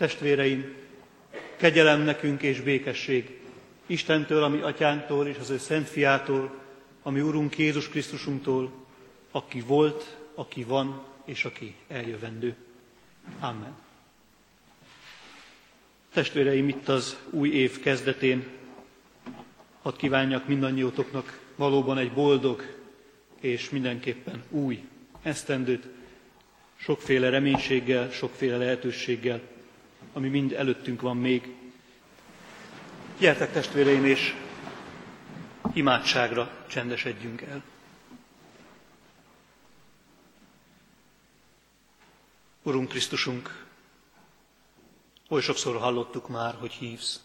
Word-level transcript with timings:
Testvéreim, 0.00 0.74
kegyelem 1.56 2.00
nekünk 2.00 2.42
és 2.42 2.60
békesség 2.60 3.40
Istentől, 3.86 4.42
ami 4.42 4.60
atyánktól 4.60 5.26
és 5.26 5.36
az 5.40 5.50
ő 5.50 5.58
szent 5.58 5.88
fiától, 5.88 6.60
ami 7.02 7.20
Urunk 7.20 7.58
Jézus 7.58 7.88
Krisztusunktól, 7.88 8.72
aki 9.30 9.60
volt, 9.60 10.16
aki 10.34 10.64
van 10.64 11.02
és 11.24 11.44
aki 11.44 11.74
eljövendő. 11.88 12.54
Amen. 13.40 13.76
Testvéreim, 16.12 16.68
itt 16.68 16.88
az 16.88 17.16
új 17.30 17.48
év 17.48 17.80
kezdetén 17.80 18.46
hadd 19.82 19.96
kívánjak 19.96 20.48
mindannyiótoknak 20.48 21.40
valóban 21.56 21.98
egy 21.98 22.12
boldog 22.12 22.62
és 23.40 23.70
mindenképpen 23.70 24.42
új 24.50 24.84
esztendőt, 25.22 25.86
sokféle 26.76 27.28
reménységgel, 27.28 28.10
sokféle 28.10 28.56
lehetőséggel, 28.56 29.40
ami 30.12 30.28
mind 30.28 30.52
előttünk 30.52 31.00
van 31.00 31.16
még. 31.16 31.54
Gyertek 33.18 33.52
testvéreim, 33.52 34.04
és 34.04 34.34
imádságra 35.72 36.50
csendesedjünk 36.68 37.40
el. 37.40 37.62
Urunk 42.62 42.88
Krisztusunk, 42.88 43.66
oly 45.28 45.40
sokszor 45.40 45.76
hallottuk 45.76 46.28
már, 46.28 46.54
hogy 46.54 46.72
hívsz. 46.72 47.20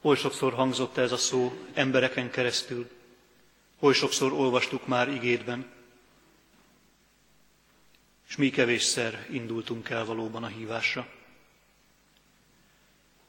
Oly 0.00 0.16
sokszor 0.16 0.52
hangzott 0.52 0.96
ez 0.96 1.12
a 1.12 1.16
szó 1.16 1.52
embereken 1.74 2.30
keresztül, 2.30 2.90
oly 3.78 3.92
sokszor 3.92 4.32
olvastuk 4.32 4.86
már 4.86 5.08
igédben, 5.08 5.66
és 8.32 8.38
mi 8.38 8.50
kevésszer 8.50 9.26
indultunk 9.30 9.88
el 9.88 10.04
valóban 10.04 10.44
a 10.44 10.46
hívásra. 10.46 11.08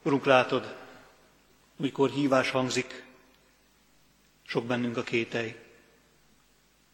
Urunk, 0.01 0.25
látod, 0.25 0.75
mikor 1.75 2.09
hívás 2.09 2.49
hangzik, 2.49 3.05
sok 4.47 4.65
bennünk 4.65 4.97
a 4.97 5.03
kételj. 5.03 5.55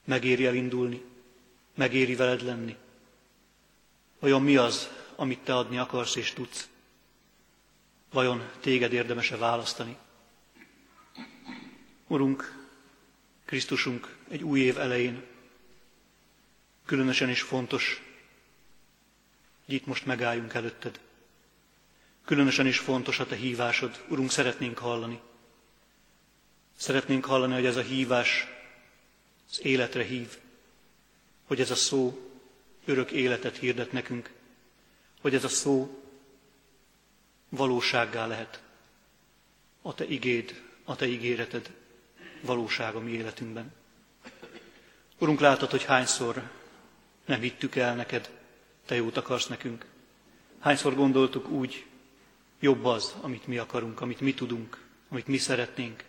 Megéri 0.04 0.46
elindulni, 0.46 1.02
megéri 1.76 2.16
veled 2.16 2.42
lenni. 2.42 2.76
Vajon 4.20 4.42
mi 4.42 4.56
az, 4.56 4.90
amit 5.16 5.40
te 5.40 5.56
adni 5.56 5.78
akarsz 5.78 6.16
és 6.16 6.34
tudsz? 6.34 6.70
Vajon 8.12 8.50
téged 8.60 8.94
érdemese 8.94 9.38
választani? 9.38 9.98
Urunk, 12.08 12.68
Krisztusunk 13.46 14.16
egy 14.30 14.44
új 14.44 14.60
év 14.60 14.80
elején 14.80 15.29
különösen 16.90 17.30
is 17.30 17.42
fontos, 17.42 18.02
hogy 19.66 19.74
itt 19.74 19.86
most 19.86 20.06
megálljunk 20.06 20.54
előtted. 20.54 21.00
Különösen 22.26 22.68
is 22.68 22.80
fontos 22.80 23.20
a 23.20 23.26
te 23.26 23.36
hívásod. 23.36 24.06
Urunk, 24.08 24.32
szeretnénk 24.32 24.78
hallani. 24.78 25.20
Szeretnénk 26.78 27.26
hallani, 27.26 27.54
hogy 27.54 27.66
ez 27.66 27.76
a 27.76 27.82
hívás 27.82 28.48
az 29.50 29.66
életre 29.66 30.04
hív, 30.04 30.38
hogy 31.46 31.62
ez 31.62 31.72
a 31.72 31.76
szó 31.76 32.30
örök 32.86 33.12
életet 33.12 33.58
hirdet 33.58 33.92
nekünk, 33.92 34.32
hogy 35.22 35.36
ez 35.36 35.44
a 35.44 35.50
szó 35.50 36.04
valósággá 37.50 38.28
lehet. 38.28 38.62
A 39.82 39.94
te 39.94 40.06
igéd, 40.06 40.64
a 40.84 40.96
te 40.96 41.06
ígéreted 41.06 41.72
valóság 42.42 42.96
a 42.96 43.00
mi 43.00 43.12
életünkben. 43.12 43.74
Urunk, 45.18 45.40
látod, 45.40 45.70
hogy 45.70 45.84
hányszor 45.84 46.58
nem 47.30 47.42
hittük 47.42 47.76
el 47.76 47.96
neked, 47.96 48.30
te 48.86 48.96
jót 48.96 49.18
akarsz 49.18 49.48
nekünk. 49.48 49.86
Hányszor 50.60 50.96
gondoltuk 50.96 51.48
úgy, 51.48 51.86
jobb 52.60 52.86
az, 52.86 53.16
amit 53.22 53.48
mi 53.48 53.58
akarunk, 53.58 54.02
amit 54.02 54.20
mi 54.20 54.34
tudunk, 54.34 54.86
amit 55.10 55.28
mi 55.28 55.38
szeretnénk. 55.38 56.04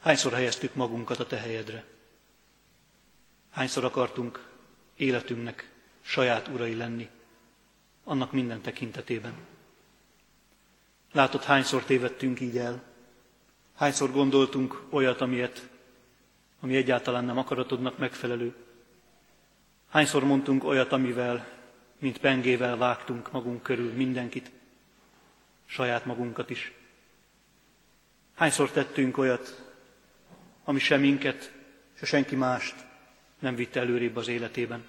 Hányszor 0.00 0.32
helyeztük 0.32 0.74
magunkat 0.74 1.18
a 1.18 1.26
te 1.26 1.36
helyedre. 1.36 1.84
Hányszor 3.50 3.84
akartunk 3.84 4.48
életünknek 4.96 5.70
saját 6.00 6.48
urai 6.48 6.74
lenni, 6.74 7.08
annak 8.04 8.32
minden 8.32 8.60
tekintetében. 8.60 9.34
Látod, 11.12 11.42
hányszor 11.44 11.84
tévedtünk 11.84 12.40
így 12.40 12.56
el, 12.56 12.82
hányszor 13.74 14.12
gondoltunk 14.12 14.82
olyat, 14.90 15.20
amilyet, 15.20 15.68
ami 16.60 16.76
egyáltalán 16.76 17.24
nem 17.24 17.38
akaratodnak 17.38 17.98
megfelelő. 17.98 18.54
Hányszor 19.90 20.24
mondtunk 20.24 20.64
olyat, 20.64 20.92
amivel, 20.92 21.48
mint 21.98 22.18
pengével 22.18 22.76
vágtunk 22.76 23.32
magunk 23.32 23.62
körül 23.62 23.92
mindenkit, 23.92 24.50
saját 25.66 26.04
magunkat 26.04 26.50
is. 26.50 26.72
Hányszor 28.34 28.70
tettünk 28.70 29.18
olyat, 29.18 29.72
ami 30.64 30.78
sem 30.78 31.00
minket, 31.00 31.52
se 31.94 32.06
senki 32.06 32.36
mást 32.36 32.74
nem 33.38 33.54
vitte 33.54 33.80
előrébb 33.80 34.16
az 34.16 34.28
életében. 34.28 34.84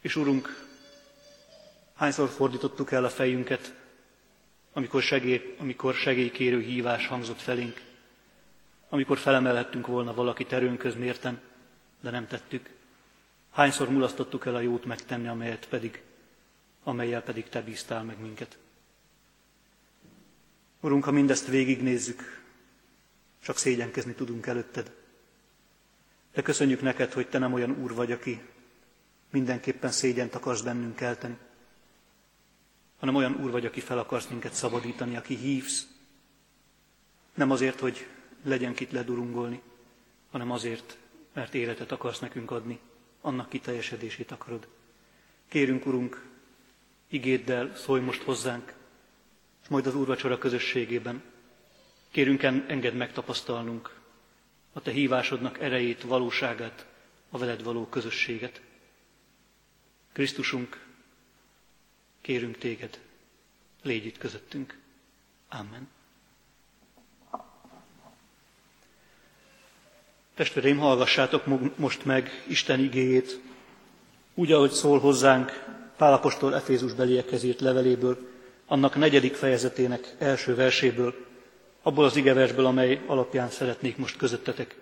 És 0.00 0.16
Urunk, 0.16 0.66
hányszor 1.94 2.28
fordítottuk 2.28 2.92
el 2.92 3.04
a 3.04 3.10
fejünket, 3.10 3.74
amikor, 4.72 5.02
segély, 5.02 5.56
amikor 5.58 5.94
segélykérő 5.94 6.60
hívás 6.60 7.06
hangzott 7.06 7.40
felénk, 7.40 7.80
amikor 8.88 9.18
felemelhettünk 9.18 9.86
volna 9.86 10.14
valakit 10.14 10.52
erőnköz 10.52 10.94
mérten, 10.94 11.40
de 12.00 12.10
nem 12.10 12.26
tettük. 12.26 12.78
Hányszor 13.50 13.88
mulasztottuk 13.88 14.46
el 14.46 14.54
a 14.54 14.60
jót 14.60 14.84
megtenni, 14.84 15.28
amelyet 15.28 15.68
pedig, 15.68 16.02
amelyel 16.82 17.22
pedig 17.22 17.48
Te 17.48 17.62
bíztál 17.62 18.02
meg 18.02 18.20
minket. 18.20 18.58
Urunk, 20.80 21.04
ha 21.04 21.10
mindezt 21.10 21.46
végignézzük, 21.46 22.42
csak 23.42 23.56
szégyenkezni 23.56 24.12
tudunk 24.12 24.46
előtted. 24.46 24.92
De 26.32 26.42
köszönjük 26.42 26.80
neked, 26.80 27.12
hogy 27.12 27.28
Te 27.28 27.38
nem 27.38 27.52
olyan 27.52 27.70
úr 27.70 27.94
vagy, 27.94 28.12
aki 28.12 28.42
mindenképpen 29.30 29.90
szégyent 29.90 30.34
akarsz 30.34 30.60
bennünk 30.60 30.96
kelteni, 30.96 31.36
hanem 32.98 33.14
olyan 33.14 33.34
úr 33.34 33.50
vagy, 33.50 33.66
aki 33.66 33.80
fel 33.80 33.98
akarsz 33.98 34.26
minket 34.26 34.52
szabadítani, 34.52 35.16
aki 35.16 35.36
hívsz. 35.36 35.86
Nem 37.34 37.50
azért, 37.50 37.80
hogy 37.80 38.06
legyen 38.42 38.74
kit 38.74 38.92
ledurungolni, 38.92 39.60
hanem 40.30 40.50
azért, 40.50 40.96
mert 41.32 41.54
életet 41.54 41.92
akarsz 41.92 42.18
nekünk 42.18 42.50
adni 42.50 42.80
annak 43.20 43.48
kiteljesedését 43.48 44.30
akarod. 44.30 44.68
Kérünk, 45.48 45.86
Urunk, 45.86 46.26
igéddel 47.08 47.76
szólj 47.76 48.00
most 48.00 48.22
hozzánk, 48.22 48.74
és 49.62 49.68
majd 49.68 49.86
az 49.86 49.94
úrvacsora 49.94 50.38
közösségében. 50.38 51.22
Kérünk, 52.10 52.42
engedd 52.42 52.94
megtapasztalnunk 52.94 53.98
a 54.72 54.80
Te 54.80 54.90
hívásodnak 54.90 55.60
erejét, 55.60 56.02
valóságát, 56.02 56.86
a 57.30 57.38
veled 57.38 57.62
való 57.62 57.86
közösséget. 57.86 58.60
Krisztusunk, 60.12 60.86
kérünk 62.20 62.58
Téged, 62.58 63.00
légy 63.82 64.06
itt 64.06 64.18
közöttünk. 64.18 64.78
Amen. 65.48 65.88
Testvéreim, 70.40 70.78
hallgassátok 70.78 71.42
most 71.76 72.04
meg 72.04 72.44
Isten 72.46 72.80
igéjét, 72.80 73.40
úgy, 74.34 74.52
ahogy 74.52 74.70
szól 74.70 74.98
hozzánk 74.98 75.64
Pálapostól 75.96 76.54
Efézus 76.54 76.92
beliekhez 76.92 77.42
írt 77.42 77.60
leveléből, 77.60 78.18
annak 78.66 78.96
negyedik 78.96 79.34
fejezetének 79.34 80.14
első 80.18 80.54
verséből, 80.54 81.14
abból 81.82 82.04
az 82.04 82.16
igeversből, 82.16 82.66
amely 82.66 83.00
alapján 83.06 83.50
szeretnék 83.50 83.96
most 83.96 84.16
közöttetek 84.16 84.76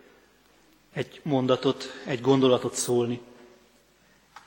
egy 0.93 1.21
mondatot, 1.23 2.01
egy 2.05 2.21
gondolatot 2.21 2.75
szólni. 2.75 3.21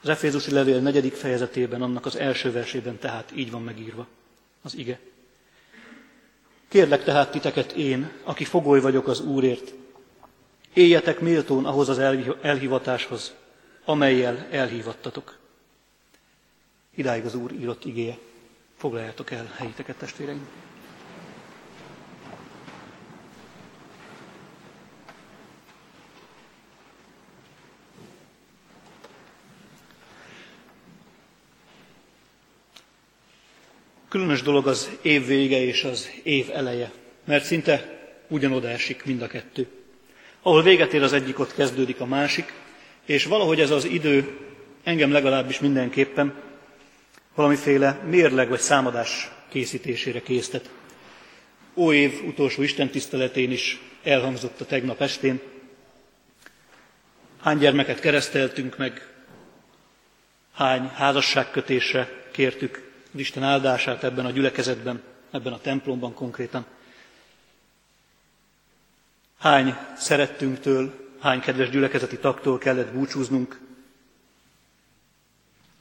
Az 0.02 0.10
Efézusi 0.10 0.52
levél 0.52 0.80
negyedik 0.80 1.14
fejezetében, 1.14 1.82
annak 1.82 2.06
az 2.06 2.16
első 2.16 2.52
versében 2.52 3.00
tehát 3.00 3.32
így 3.35 3.52
van 3.52 3.64
megírva 3.64 4.08
az 4.62 4.76
ige. 4.76 5.00
Kérlek 6.68 7.03
tehát 7.03 7.32
titeket 7.32 7.72
én, 7.72 8.12
aki 8.24 8.44
fogoly 8.44 8.82
vagyok 8.82 9.08
az 9.08 9.20
Úrért, 9.20 9.80
Éljetek 10.73 11.20
méltón 11.20 11.66
ahhoz 11.66 11.90
az 11.90 12.00
elhivatáshoz, 12.41 13.34
amelyel 13.85 14.47
elhívattatok. 14.52 15.38
Idáig 16.96 17.26
az 17.26 17.35
Úr 17.35 17.52
írott 17.52 17.85
igéje. 17.85 18.18
Foglaljátok 18.78 19.32
el 19.32 19.52
helyiteket, 19.56 19.96
testvéreim. 19.96 20.47
Különös 34.09 34.41
dolog 34.41 34.68
az 34.68 34.90
év 35.02 35.26
vége 35.26 35.58
és 35.58 35.84
az 35.84 36.09
év 36.23 36.50
eleje, 36.53 36.91
mert 37.26 37.44
szinte 37.44 38.00
ugyanoda 38.28 38.70
esik 38.70 39.06
mind 39.06 39.22
a 39.22 39.28
kettő. 39.28 39.81
Ahol 40.41 40.64
véget 40.64 40.93
ér 40.93 41.03
az 41.03 41.14
egyik, 41.14 41.40
ott 41.40 41.53
kezdődik 41.53 41.99
a 41.99 42.05
másik, 42.05 42.53
és 43.05 43.26
valahogy 43.26 43.59
ez 43.59 43.72
az 43.72 43.85
idő 43.85 44.38
engem 44.84 45.11
legalábbis 45.11 45.59
mindenképpen 45.59 46.34
valamiféle 47.35 48.02
mérleg 48.05 48.49
vagy 48.49 48.59
számadás 48.59 49.32
készítésére 49.49 50.22
késztet. 50.22 50.70
Ó 51.76 51.93
év 51.93 52.23
utolsó 52.28 52.61
istentiszteletén 52.61 53.52
is 53.52 53.79
elhangzott 54.03 54.61
a 54.61 54.66
tegnap 54.66 55.02
estén. 55.02 55.40
Hány 57.41 57.58
gyermeket 57.58 57.99
kereszteltünk 57.99 58.78
meg, 58.78 59.08
hány 60.53 60.87
házasságkötésre 60.87 62.09
kértük 62.32 62.91
Isten 63.16 63.44
áldását 63.44 64.03
ebben 64.03 64.26
a 64.26 64.32
gyülekezetben, 64.32 65.02
ebben 65.32 65.53
a 65.53 65.61
templomban 65.61 66.14
konkrétan. 66.14 66.66
Hány 69.41 69.76
szerettünktől, 69.97 70.93
hány 71.20 71.40
kedves 71.40 71.70
gyülekezeti 71.70 72.17
taktól 72.17 72.58
kellett 72.58 72.91
búcsúznunk, 72.91 73.59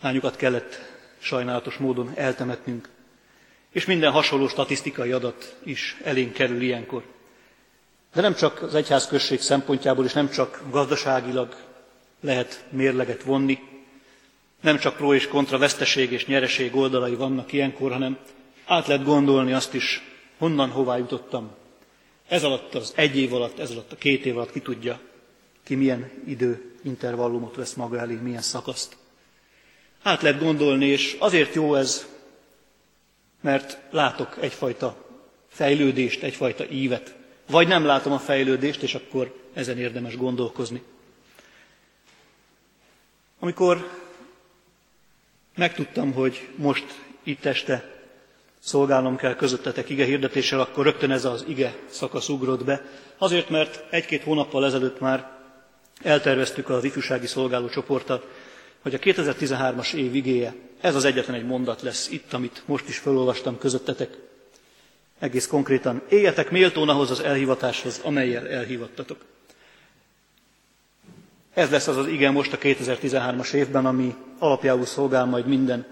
hányukat 0.02 0.36
kellett 0.36 0.78
sajnálatos 1.18 1.76
módon 1.76 2.12
eltemetnünk, 2.14 2.88
és 3.70 3.84
minden 3.84 4.10
hasonló 4.10 4.48
statisztikai 4.48 5.12
adat 5.12 5.56
is 5.64 5.96
elénk 6.04 6.32
kerül 6.32 6.60
ilyenkor. 6.60 7.02
De 8.14 8.20
nem 8.20 8.34
csak 8.34 8.62
az 8.62 8.74
egyházközség 8.74 9.40
szempontjából, 9.40 10.04
és 10.04 10.12
nem 10.12 10.30
csak 10.30 10.62
gazdaságilag 10.70 11.56
lehet 12.20 12.64
mérleget 12.70 13.22
vonni, 13.22 13.58
nem 14.60 14.78
csak 14.78 14.96
pró 14.96 15.14
és 15.14 15.28
kontra 15.28 15.58
veszteség 15.58 16.12
és 16.12 16.26
nyereség 16.26 16.76
oldalai 16.76 17.14
vannak 17.14 17.52
ilyenkor, 17.52 17.92
hanem 17.92 18.18
át 18.66 18.86
lehet 18.86 19.04
gondolni 19.04 19.52
azt 19.52 19.74
is, 19.74 20.02
honnan, 20.38 20.70
hová 20.70 20.96
jutottam. 20.96 21.58
Ez 22.30 22.42
alatt 22.44 22.74
az 22.74 22.92
egy 22.96 23.16
év 23.16 23.34
alatt, 23.34 23.58
ez 23.58 23.70
alatt 23.70 23.92
a 23.92 23.96
két 23.96 24.24
év 24.26 24.36
alatt 24.36 24.52
ki 24.52 24.60
tudja, 24.60 25.00
ki 25.62 25.74
milyen 25.74 26.10
idő 26.26 26.72
intervallumot 26.82 27.54
vesz 27.56 27.74
maga 27.74 27.98
elé, 27.98 28.14
milyen 28.14 28.42
szakaszt. 28.42 28.96
Át 30.02 30.22
lehet 30.22 30.40
gondolni, 30.40 30.86
és 30.86 31.16
azért 31.18 31.54
jó 31.54 31.74
ez, 31.74 32.06
mert 33.40 33.78
látok 33.90 34.36
egyfajta 34.40 35.06
fejlődést, 35.48 36.22
egyfajta 36.22 36.68
ívet. 36.68 37.14
Vagy 37.46 37.68
nem 37.68 37.84
látom 37.84 38.12
a 38.12 38.18
fejlődést, 38.18 38.82
és 38.82 38.94
akkor 38.94 39.48
ezen 39.52 39.78
érdemes 39.78 40.16
gondolkozni. 40.16 40.82
Amikor 43.38 43.90
megtudtam, 45.56 46.12
hogy 46.12 46.48
most 46.56 46.84
itt 47.22 47.44
este 47.44 47.99
szolgálnom 48.62 49.16
kell 49.16 49.34
közöttetek 49.34 49.88
ige 49.88 50.04
hirdetéssel, 50.04 50.60
akkor 50.60 50.84
rögtön 50.84 51.10
ez 51.10 51.24
az 51.24 51.44
ige 51.48 51.74
szakasz 51.90 52.28
ugrott 52.28 52.64
be. 52.64 52.82
Azért, 53.18 53.48
mert 53.48 53.84
egy-két 53.90 54.22
hónappal 54.22 54.64
ezelőtt 54.64 55.00
már 55.00 55.30
elterveztük 56.02 56.68
az 56.68 56.84
ifjúsági 56.84 57.26
szolgáló 57.26 57.68
csoporttal, 57.68 58.24
hogy 58.82 58.94
a 58.94 58.98
2013-as 58.98 59.94
év 59.94 60.14
igéje, 60.14 60.54
ez 60.80 60.94
az 60.94 61.04
egyetlen 61.04 61.36
egy 61.36 61.46
mondat 61.46 61.82
lesz 61.82 62.08
itt, 62.10 62.32
amit 62.32 62.62
most 62.66 62.88
is 62.88 62.98
felolvastam 62.98 63.58
közöttetek. 63.58 64.18
Egész 65.18 65.46
konkrétan, 65.46 66.02
éljetek 66.08 66.50
méltón 66.50 66.88
ahhoz 66.88 67.10
az 67.10 67.20
elhivatáshoz, 67.20 68.00
amelyel 68.04 68.48
elhivattatok. 68.48 69.18
Ez 71.54 71.70
lesz 71.70 71.86
az 71.86 71.96
az 71.96 72.06
ige 72.06 72.30
most 72.30 72.52
a 72.52 72.58
2013-as 72.58 73.52
évben, 73.52 73.86
ami 73.86 74.14
alapjául 74.38 74.84
szolgál 74.86 75.24
majd 75.24 75.46
minden 75.46 75.86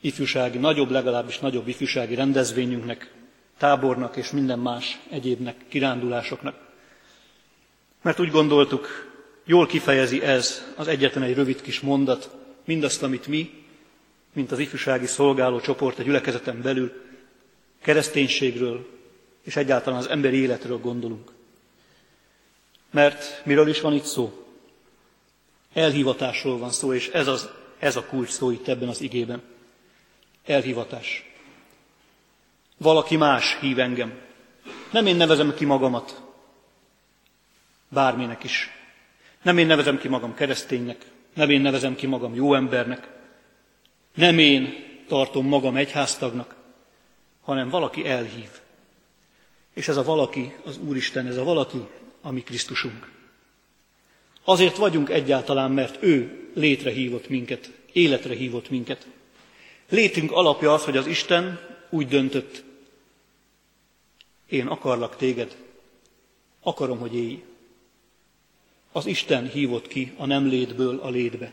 ifjúsági, 0.00 0.58
nagyobb, 0.58 0.90
legalábbis 0.90 1.38
nagyobb 1.38 1.68
ifjúsági 1.68 2.14
rendezvényünknek, 2.14 3.12
tábornak 3.58 4.16
és 4.16 4.30
minden 4.30 4.58
más 4.58 4.98
egyébnek, 5.10 5.56
kirándulásoknak. 5.68 6.68
Mert 8.02 8.20
úgy 8.20 8.30
gondoltuk, 8.30 9.10
jól 9.44 9.66
kifejezi 9.66 10.22
ez 10.22 10.64
az 10.76 10.88
egyetlen 10.88 11.24
egy 11.24 11.34
rövid 11.34 11.62
kis 11.62 11.80
mondat, 11.80 12.36
mindazt, 12.64 13.02
amit 13.02 13.26
mi, 13.26 13.64
mint 14.32 14.52
az 14.52 14.58
ifjúsági 14.58 15.06
szolgáló 15.06 15.60
csoport 15.60 15.98
a 15.98 16.02
gyülekezeten 16.02 16.62
belül 16.62 16.92
kereszténységről 17.82 18.86
és 19.42 19.56
egyáltalán 19.56 19.98
az 19.98 20.08
emberi 20.08 20.36
életről 20.36 20.78
gondolunk. 20.78 21.30
Mert 22.90 23.42
miről 23.44 23.68
is 23.68 23.80
van 23.80 23.92
itt 23.92 24.04
szó? 24.04 24.46
Elhivatásról 25.72 26.58
van 26.58 26.70
szó, 26.70 26.94
és 26.94 27.08
ez, 27.08 27.26
az, 27.26 27.48
ez 27.78 27.96
a 27.96 28.04
kulcs 28.04 28.30
szó 28.30 28.50
itt 28.50 28.68
ebben 28.68 28.88
az 28.88 29.00
igében. 29.00 29.42
Elhivatás. 30.44 31.24
Valaki 32.76 33.16
más 33.16 33.58
hív 33.60 33.78
engem. 33.78 34.18
Nem 34.90 35.06
én 35.06 35.16
nevezem 35.16 35.54
ki 35.54 35.64
magamat. 35.64 36.22
Bárminek 37.88 38.44
is. 38.44 38.70
Nem 39.42 39.58
én 39.58 39.66
nevezem 39.66 39.98
ki 39.98 40.08
magam 40.08 40.34
kereszténynek. 40.34 41.04
Nem 41.34 41.50
én 41.50 41.60
nevezem 41.60 41.94
ki 41.94 42.06
magam 42.06 42.34
jó 42.34 42.54
embernek. 42.54 43.08
Nem 44.14 44.38
én 44.38 44.88
tartom 45.08 45.46
magam 45.46 45.76
egyháztagnak, 45.76 46.54
hanem 47.40 47.68
valaki 47.68 48.06
elhív. 48.06 48.48
És 49.74 49.88
ez 49.88 49.96
a 49.96 50.02
valaki 50.02 50.56
az 50.64 50.78
Úristen, 50.78 51.26
ez 51.26 51.36
a 51.36 51.44
valaki 51.44 51.86
a 52.20 52.30
mi 52.30 52.42
Krisztusunk. 52.42 53.10
Azért 54.44 54.76
vagyunk 54.76 55.10
egyáltalán, 55.10 55.70
mert 55.70 56.02
ő 56.02 56.48
létre 56.54 56.90
hívott 56.90 57.28
minket, 57.28 57.70
életre 57.92 58.34
hívott 58.34 58.70
minket. 58.70 59.06
Létünk 59.90 60.32
alapja 60.32 60.72
az, 60.72 60.84
hogy 60.84 60.96
az 60.96 61.06
Isten 61.06 61.60
úgy 61.88 62.08
döntött, 62.08 62.62
én 64.48 64.66
akarlak 64.66 65.16
téged, 65.16 65.56
akarom, 66.60 66.98
hogy 66.98 67.14
élj. 67.14 67.42
Az 68.92 69.06
Isten 69.06 69.48
hívott 69.48 69.88
ki 69.88 70.12
a 70.16 70.26
nem 70.26 70.46
létből 70.46 70.98
a 71.00 71.10
létbe. 71.10 71.52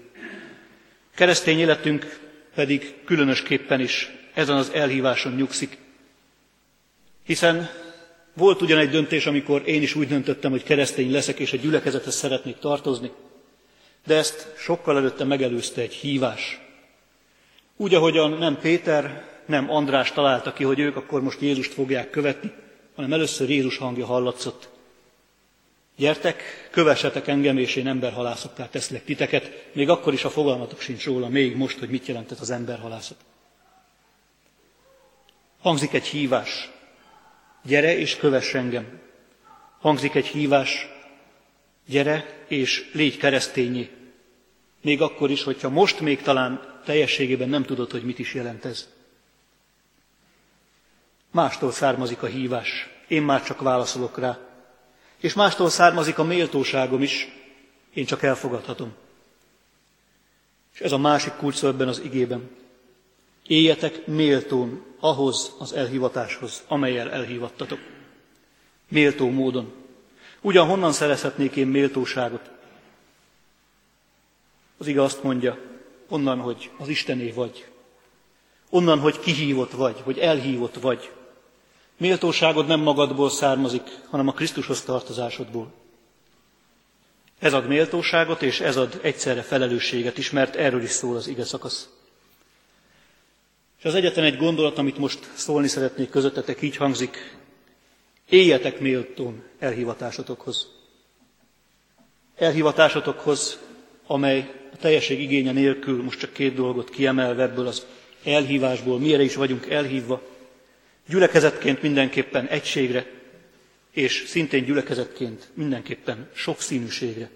Keresztény 1.15 1.59
életünk 1.59 2.19
pedig 2.55 2.95
különösképpen 3.05 3.79
is 3.79 4.11
ezen 4.33 4.55
az 4.55 4.69
elhíváson 4.69 5.33
nyugszik. 5.33 5.77
Hiszen 7.23 7.69
volt 8.33 8.61
ugyan 8.61 8.77
egy 8.77 8.89
döntés, 8.89 9.25
amikor 9.25 9.67
én 9.67 9.81
is 9.81 9.95
úgy 9.95 10.07
döntöttem, 10.07 10.51
hogy 10.51 10.63
keresztény 10.63 11.11
leszek, 11.11 11.39
és 11.39 11.53
egy 11.53 11.61
gyülekezethez 11.61 12.15
szeretnék 12.15 12.57
tartozni, 12.57 13.11
de 14.05 14.15
ezt 14.15 14.53
sokkal 14.57 14.97
előtte 14.97 15.23
megelőzte 15.23 15.81
egy 15.81 15.93
hívás. 15.93 16.66
Úgy, 17.77 17.93
ahogyan 17.93 18.31
nem 18.31 18.57
Péter, 18.57 19.25
nem 19.45 19.71
András 19.71 20.11
találta 20.11 20.53
ki, 20.53 20.63
hogy 20.63 20.79
ők 20.79 20.95
akkor 20.95 21.21
most 21.21 21.41
Jézust 21.41 21.73
fogják 21.73 22.09
követni, 22.09 22.51
hanem 22.95 23.13
először 23.13 23.49
Jézus 23.49 23.77
hangja 23.77 24.05
hallatszott. 24.05 24.69
Gyertek, 25.95 26.69
kövessetek 26.71 27.27
engem, 27.27 27.57
és 27.57 27.75
én 27.75 27.87
emberhalászokká 27.87 28.69
teszlek 28.69 29.03
titeket, 29.03 29.69
még 29.73 29.89
akkor 29.89 30.13
is 30.13 30.23
a 30.23 30.29
fogalmatok 30.29 30.81
sincs 30.81 31.05
róla, 31.05 31.27
még 31.27 31.55
most, 31.55 31.79
hogy 31.79 31.89
mit 31.89 32.05
jelentett 32.05 32.39
az 32.39 32.49
emberhalászat. 32.49 33.17
Hangzik 35.61 35.93
egy 35.93 36.05
hívás, 36.05 36.69
gyere 37.63 37.97
és 37.97 38.15
kövess 38.15 38.53
engem. 38.53 38.99
Hangzik 39.79 40.15
egy 40.15 40.27
hívás, 40.27 40.87
gyere 41.85 42.45
és 42.47 42.89
légy 42.93 43.17
keresztényé. 43.17 43.89
Még 44.87 45.01
akkor 45.01 45.31
is, 45.31 45.43
hogyha 45.43 45.69
most 45.69 45.99
még 45.99 46.21
talán 46.21 46.81
teljességében 46.85 47.49
nem 47.49 47.63
tudod, 47.63 47.91
hogy 47.91 48.03
mit 48.03 48.19
is 48.19 48.33
jelent 48.33 48.65
ez. 48.65 48.87
Mástól 51.31 51.71
származik 51.71 52.23
a 52.23 52.25
hívás, 52.25 52.89
én 53.07 53.21
már 53.21 53.43
csak 53.43 53.61
válaszolok 53.61 54.17
rá. 54.17 54.39
És 55.17 55.33
mástól 55.33 55.69
származik 55.69 56.19
a 56.19 56.23
méltóságom 56.23 57.01
is, 57.01 57.27
én 57.93 58.05
csak 58.05 58.23
elfogadhatom. 58.23 58.93
És 60.73 60.79
ez 60.79 60.91
a 60.91 60.97
másik 60.97 61.33
kulcs 61.33 61.63
ebben 61.63 61.87
az 61.87 61.99
igében. 61.99 62.49
Éljetek 63.47 64.05
méltón 64.05 64.83
ahhoz 64.99 65.51
az 65.59 65.73
elhivatáshoz, 65.73 66.63
amelyel 66.67 67.11
elhívattatok. 67.11 67.79
Méltó 68.87 69.29
módon. 69.29 69.73
Ugyan 70.41 70.67
honnan 70.67 70.91
szerezhetnék 70.91 71.55
én 71.55 71.67
méltóságot? 71.67 72.55
Az 74.77 74.87
igaz 74.87 75.05
azt 75.05 75.23
mondja, 75.23 75.57
onnan, 76.09 76.39
hogy 76.39 76.71
az 76.77 76.87
Istené 76.87 77.31
vagy. 77.31 77.65
Onnan, 78.69 78.99
hogy 78.99 79.19
kihívott 79.19 79.71
vagy, 79.71 80.01
hogy 80.03 80.17
elhívott 80.17 80.75
vagy. 80.75 81.11
Méltóságod 81.97 82.67
nem 82.67 82.79
magadból 82.79 83.29
származik, 83.29 83.99
hanem 84.09 84.27
a 84.27 84.31
Krisztushoz 84.33 84.81
tartozásodból. 84.81 85.73
Ez 87.39 87.53
ad 87.53 87.67
méltóságot, 87.67 88.41
és 88.41 88.59
ez 88.59 88.77
ad 88.77 88.99
egyszerre 89.01 89.41
felelősséget 89.41 90.17
is, 90.17 90.31
mert 90.31 90.55
erről 90.55 90.81
is 90.81 90.89
szól 90.89 91.15
az 91.15 91.27
ige 91.27 91.43
szakasz. 91.43 91.89
És 93.79 93.85
az 93.85 93.95
egyetlen 93.95 94.25
egy 94.25 94.37
gondolat, 94.37 94.77
amit 94.77 94.97
most 94.97 95.31
szólni 95.35 95.67
szeretnék 95.67 96.09
közöttetek, 96.09 96.61
így 96.61 96.75
hangzik, 96.75 97.37
éljetek 98.29 98.79
méltón 98.79 99.43
elhivatásotokhoz. 99.59 100.67
Elhivatásotokhoz, 102.35 103.59
amely 104.07 104.66
a 104.77 104.81
teljesség 104.81 105.21
igénye 105.21 105.51
nélkül, 105.51 106.03
most 106.03 106.19
csak 106.19 106.33
két 106.33 106.53
dolgot 106.53 106.89
kiemelve 106.89 107.43
ebből 107.43 107.67
az 107.67 107.85
elhívásból, 108.23 108.99
mire 108.99 109.23
is 109.23 109.35
vagyunk 109.35 109.69
elhívva, 109.69 110.21
gyülekezetként 111.07 111.81
mindenképpen 111.81 112.47
egységre, 112.47 113.05
és 113.91 114.23
szintén 114.27 114.63
gyülekezetként 114.63 115.47
mindenképpen 115.53 116.29
sokszínűségre. 116.33 117.29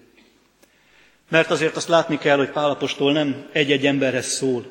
Mert 1.28 1.50
azért 1.50 1.76
azt 1.76 1.88
látni 1.88 2.18
kell, 2.18 2.36
hogy 2.36 2.50
Pálapostól 2.50 3.12
nem 3.12 3.48
egy-egy 3.52 3.86
emberhez 3.86 4.26
szól, 4.26 4.70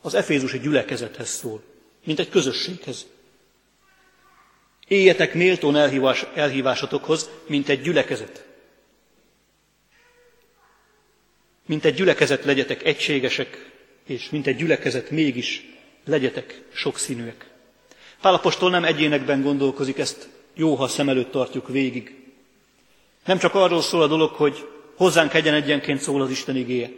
az 0.00 0.14
efézusi 0.14 0.58
gyülekezethez 0.58 1.28
szól, 1.28 1.62
mint 2.04 2.18
egy 2.18 2.28
közösséghez. 2.28 3.06
Éljetek 4.88 5.34
méltón 5.34 5.76
elhívás, 5.76 6.26
elhívásatokhoz, 6.34 7.30
mint 7.46 7.68
egy 7.68 7.80
gyülekezet. 7.80 8.44
Mint 11.66 11.84
egy 11.84 11.94
gyülekezet 11.94 12.44
legyetek 12.44 12.84
egységesek, 12.84 13.70
és 14.06 14.30
mint 14.30 14.46
egy 14.46 14.56
gyülekezet 14.56 15.10
mégis 15.10 15.64
legyetek 16.04 16.62
sokszínűek. 16.72 17.50
Pálapostól 18.20 18.70
nem 18.70 18.84
egyénekben 18.84 19.42
gondolkozik, 19.42 19.98
ezt 19.98 20.28
jó, 20.54 20.74
ha 20.74 20.88
szem 20.88 21.08
előtt 21.08 21.30
tartjuk 21.30 21.68
végig. 21.68 22.14
Nem 23.24 23.38
csak 23.38 23.54
arról 23.54 23.82
szól 23.82 24.02
a 24.02 24.06
dolog, 24.06 24.30
hogy 24.30 24.68
hozzánk 24.94 25.34
egyen 25.34 25.54
egyenként 25.54 26.00
szól 26.00 26.22
az 26.22 26.30
Isten 26.30 26.56
igéje, 26.56 26.90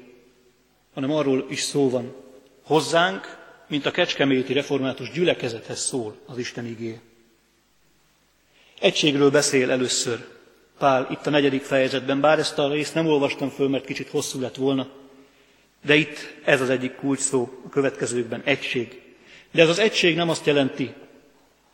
hanem 0.95 1.13
arról 1.13 1.47
is 1.51 1.61
szó 1.61 1.91
van. 1.91 2.15
Hozzánk, 2.63 3.39
mint 3.69 3.87
a 3.87 3.91
kecskeméti 3.91 4.53
református 4.53 5.11
gyülekezethez 5.11 5.81
szól 5.81 6.17
az 6.27 6.39
Isten 6.39 6.67
igéje. 6.67 7.01
Egységről 8.81 9.31
beszél 9.31 9.71
először 9.71 10.27
Pál 10.79 11.07
itt 11.11 11.27
a 11.27 11.31
negyedik 11.31 11.63
fejezetben, 11.63 12.21
bár 12.21 12.39
ezt 12.39 12.59
a 12.59 12.71
részt 12.71 12.95
nem 12.95 13.07
olvastam 13.07 13.49
föl, 13.49 13.69
mert 13.69 13.85
kicsit 13.85 14.09
hosszú 14.09 14.41
lett 14.41 14.57
volna, 14.57 14.89
de 15.85 15.95
itt 15.95 16.35
ez 16.45 16.61
az 16.61 16.71
egyik 16.71 16.95
kulcs 16.95 17.19
szó 17.21 17.51
a 17.67 17.69
következőkben, 17.69 18.43
egység. 18.45 19.03
De 19.51 19.63
ez 19.63 19.69
az 19.69 19.79
egység 19.79 20.17
nem 20.17 20.29
azt 20.29 20.47
jelenti, 20.47 20.95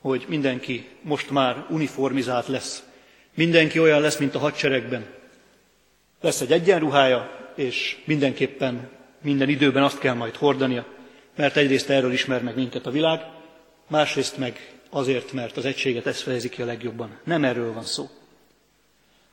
hogy 0.00 0.25
mindenki 0.28 0.88
most 1.02 1.30
már 1.30 1.66
uniformizált 1.70 2.46
lesz. 2.46 2.82
Mindenki 3.34 3.78
olyan 3.78 4.00
lesz, 4.00 4.18
mint 4.18 4.34
a 4.34 4.38
hadseregben. 4.38 5.06
Lesz 6.20 6.40
egy 6.40 6.52
egyenruhája, 6.52 7.50
és 7.54 7.96
mindenképpen 8.04 8.88
minden 9.23 9.49
időben 9.49 9.82
azt 9.82 9.99
kell 9.99 10.14
majd 10.14 10.37
hordania, 10.37 10.87
mert 11.37 11.56
egyrészt 11.56 11.90
erről 11.90 12.12
ismer 12.12 12.42
meg 12.42 12.56
minket 12.56 12.87
a 12.87 12.90
világ, 12.90 13.20
másrészt 13.88 14.37
meg 14.37 14.75
azért, 14.90 15.32
mert 15.32 15.56
az 15.56 15.64
egységet 15.64 16.06
ez 16.06 16.20
fejezi 16.20 16.49
ki 16.49 16.62
a 16.62 16.64
legjobban. 16.64 17.18
Nem 17.25 17.44
erről 17.44 17.73
van 17.73 17.84
szó. 17.84 18.08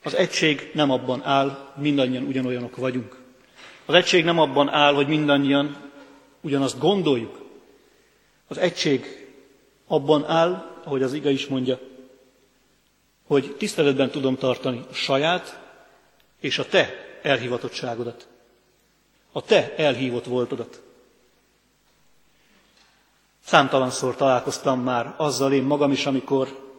Az 0.03 0.13
egység 0.13 0.71
nem 0.73 0.91
abban 0.91 1.23
áll, 1.23 1.73
mindannyian 1.77 2.23
ugyanolyanok 2.23 2.75
vagyunk. 2.75 3.19
Az 3.85 3.93
egység 3.93 4.23
nem 4.23 4.39
abban 4.39 4.69
áll, 4.69 4.93
hogy 4.93 5.07
mindannyian 5.07 5.91
ugyanazt 6.41 6.79
gondoljuk. 6.79 7.41
Az 8.47 8.57
egység 8.57 9.27
abban 9.87 10.25
áll, 10.25 10.79
ahogy 10.83 11.03
az 11.03 11.13
iga 11.13 11.29
is 11.29 11.47
mondja, 11.47 11.79
hogy 13.27 13.55
tiszteletben 13.57 14.09
tudom 14.09 14.35
tartani 14.37 14.85
a 14.89 14.93
saját 14.93 15.59
és 16.39 16.59
a 16.59 16.65
te 16.65 16.93
elhivatottságodat. 17.21 18.27
A 19.31 19.41
te 19.41 19.75
elhívott 19.75 20.25
voltodat. 20.25 20.81
Számtalanszor 23.45 24.15
találkoztam 24.15 24.81
már 24.81 25.13
azzal 25.17 25.53
én 25.53 25.63
magam 25.63 25.91
is, 25.91 26.05
amikor 26.05 26.70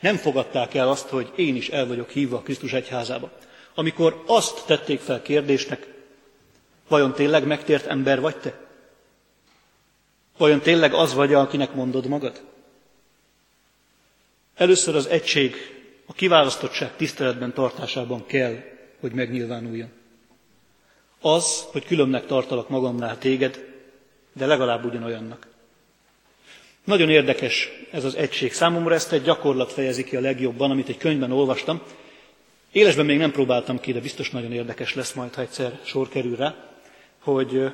nem 0.00 0.16
fogadták 0.16 0.74
el 0.74 0.88
azt, 0.88 1.08
hogy 1.08 1.32
én 1.36 1.56
is 1.56 1.68
el 1.68 1.86
vagyok 1.86 2.10
hívva 2.10 2.36
a 2.36 2.42
Krisztus 2.42 2.72
egyházába. 2.72 3.30
Amikor 3.74 4.22
azt 4.26 4.66
tették 4.66 5.00
fel 5.00 5.22
kérdésnek, 5.22 5.86
vajon 6.88 7.12
tényleg 7.12 7.46
megtért 7.46 7.86
ember 7.86 8.20
vagy 8.20 8.36
te? 8.36 8.58
Vajon 10.38 10.60
tényleg 10.60 10.94
az 10.94 11.14
vagy, 11.14 11.34
akinek 11.34 11.74
mondod 11.74 12.06
magad? 12.06 12.40
Először 14.56 14.94
az 14.96 15.06
egység 15.06 15.54
a 16.06 16.12
kiválasztottság 16.12 16.96
tiszteletben 16.96 17.52
tartásában 17.54 18.26
kell, 18.26 18.56
hogy 19.00 19.12
megnyilvánuljon. 19.12 19.90
Az, 21.20 21.64
hogy 21.72 21.84
különnek 21.84 22.26
tartalak 22.26 22.68
magamnál 22.68 23.18
téged, 23.18 23.64
de 24.32 24.46
legalább 24.46 24.84
ugyanolyannak. 24.84 25.46
Nagyon 26.84 27.10
érdekes 27.10 27.68
ez 27.90 28.04
az 28.04 28.14
egység. 28.14 28.52
Számomra 28.52 28.94
ezt 28.94 29.12
egy 29.12 29.22
gyakorlat 29.22 29.72
fejezi 29.72 30.04
ki 30.04 30.16
a 30.16 30.20
legjobban, 30.20 30.70
amit 30.70 30.88
egy 30.88 30.96
könyvben 30.96 31.32
olvastam. 31.32 31.82
Élesben 32.72 33.06
még 33.06 33.18
nem 33.18 33.32
próbáltam 33.32 33.80
ki, 33.80 33.92
de 33.92 34.00
biztos 34.00 34.30
nagyon 34.30 34.52
érdekes 34.52 34.94
lesz 34.94 35.12
majd, 35.12 35.34
ha 35.34 35.40
egyszer 35.40 35.78
sor 35.84 36.08
kerül 36.08 36.36
rá, 36.36 36.54
hogy 37.18 37.72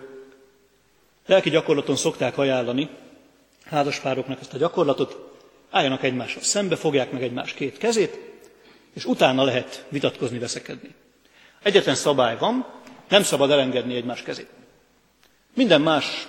lelki 1.26 1.50
gyakorlaton 1.50 1.96
szokták 1.96 2.38
ajánlani 2.38 2.88
házaspároknak 3.64 4.40
ezt 4.40 4.54
a 4.54 4.58
gyakorlatot, 4.58 5.34
álljanak 5.70 6.02
egymással 6.02 6.42
szembe, 6.42 6.76
fogják 6.76 7.12
meg 7.12 7.22
egymás 7.22 7.54
két 7.54 7.78
kezét, 7.78 8.18
és 8.94 9.04
utána 9.04 9.44
lehet 9.44 9.84
vitatkozni, 9.88 10.38
veszekedni. 10.38 10.94
Egyetlen 11.62 11.94
szabály 11.94 12.38
van, 12.38 12.66
nem 13.08 13.22
szabad 13.22 13.50
elengedni 13.50 13.94
egymás 13.94 14.22
kezét. 14.22 14.48
Minden 15.54 15.80
más 15.80 16.28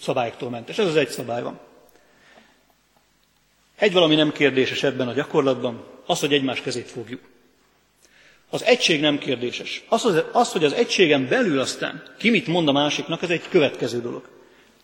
szabályoktól 0.00 0.50
mentes. 0.50 0.78
Ez 0.78 0.86
az 0.86 0.96
egy 0.96 1.08
szabály 1.08 1.42
van. 1.42 1.58
Egy 3.82 3.92
valami 3.92 4.14
nem 4.14 4.32
kérdéses 4.32 4.82
ebben 4.82 5.08
a 5.08 5.12
gyakorlatban, 5.12 5.84
az, 6.06 6.20
hogy 6.20 6.32
egymás 6.32 6.60
kezét 6.60 6.90
fogjuk. 6.90 7.20
Az 8.50 8.62
egység 8.64 9.00
nem 9.00 9.18
kérdéses. 9.18 9.84
Az, 9.88 10.22
az, 10.32 10.52
hogy 10.52 10.64
az 10.64 10.72
egységen 10.72 11.28
belül 11.28 11.60
aztán 11.60 12.02
ki 12.18 12.30
mit 12.30 12.46
mond 12.46 12.68
a 12.68 12.72
másiknak, 12.72 13.22
ez 13.22 13.30
egy 13.30 13.48
következő 13.48 14.00
dolog. 14.00 14.28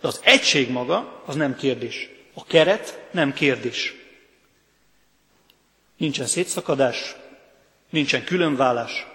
De 0.01 0.07
az 0.09 0.21
egység 0.25 0.71
maga, 0.71 1.23
az 1.27 1.35
nem 1.35 1.57
kérdés. 1.57 2.11
A 2.35 2.45
keret 2.45 3.09
nem 3.11 3.33
kérdés. 3.33 3.95
Nincsen 5.97 6.27
szétszakadás, 6.27 7.17
nincsen 7.91 8.25
különválás. 8.25 9.07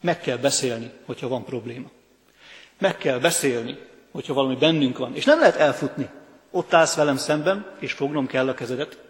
Meg 0.00 0.20
kell 0.20 0.36
beszélni, 0.36 0.90
hogyha 1.04 1.28
van 1.28 1.44
probléma. 1.44 1.90
Meg 2.78 2.98
kell 2.98 3.18
beszélni, 3.18 3.78
hogyha 4.10 4.34
valami 4.34 4.56
bennünk 4.56 4.98
van. 4.98 5.16
És 5.16 5.24
nem 5.24 5.38
lehet 5.38 5.56
elfutni. 5.56 6.08
Ott 6.50 6.72
állsz 6.74 6.94
velem 6.94 7.16
szemben, 7.16 7.76
és 7.78 7.92
fognom 7.92 8.26
kell 8.26 8.48
a 8.48 8.54
kezedet. 8.54 9.02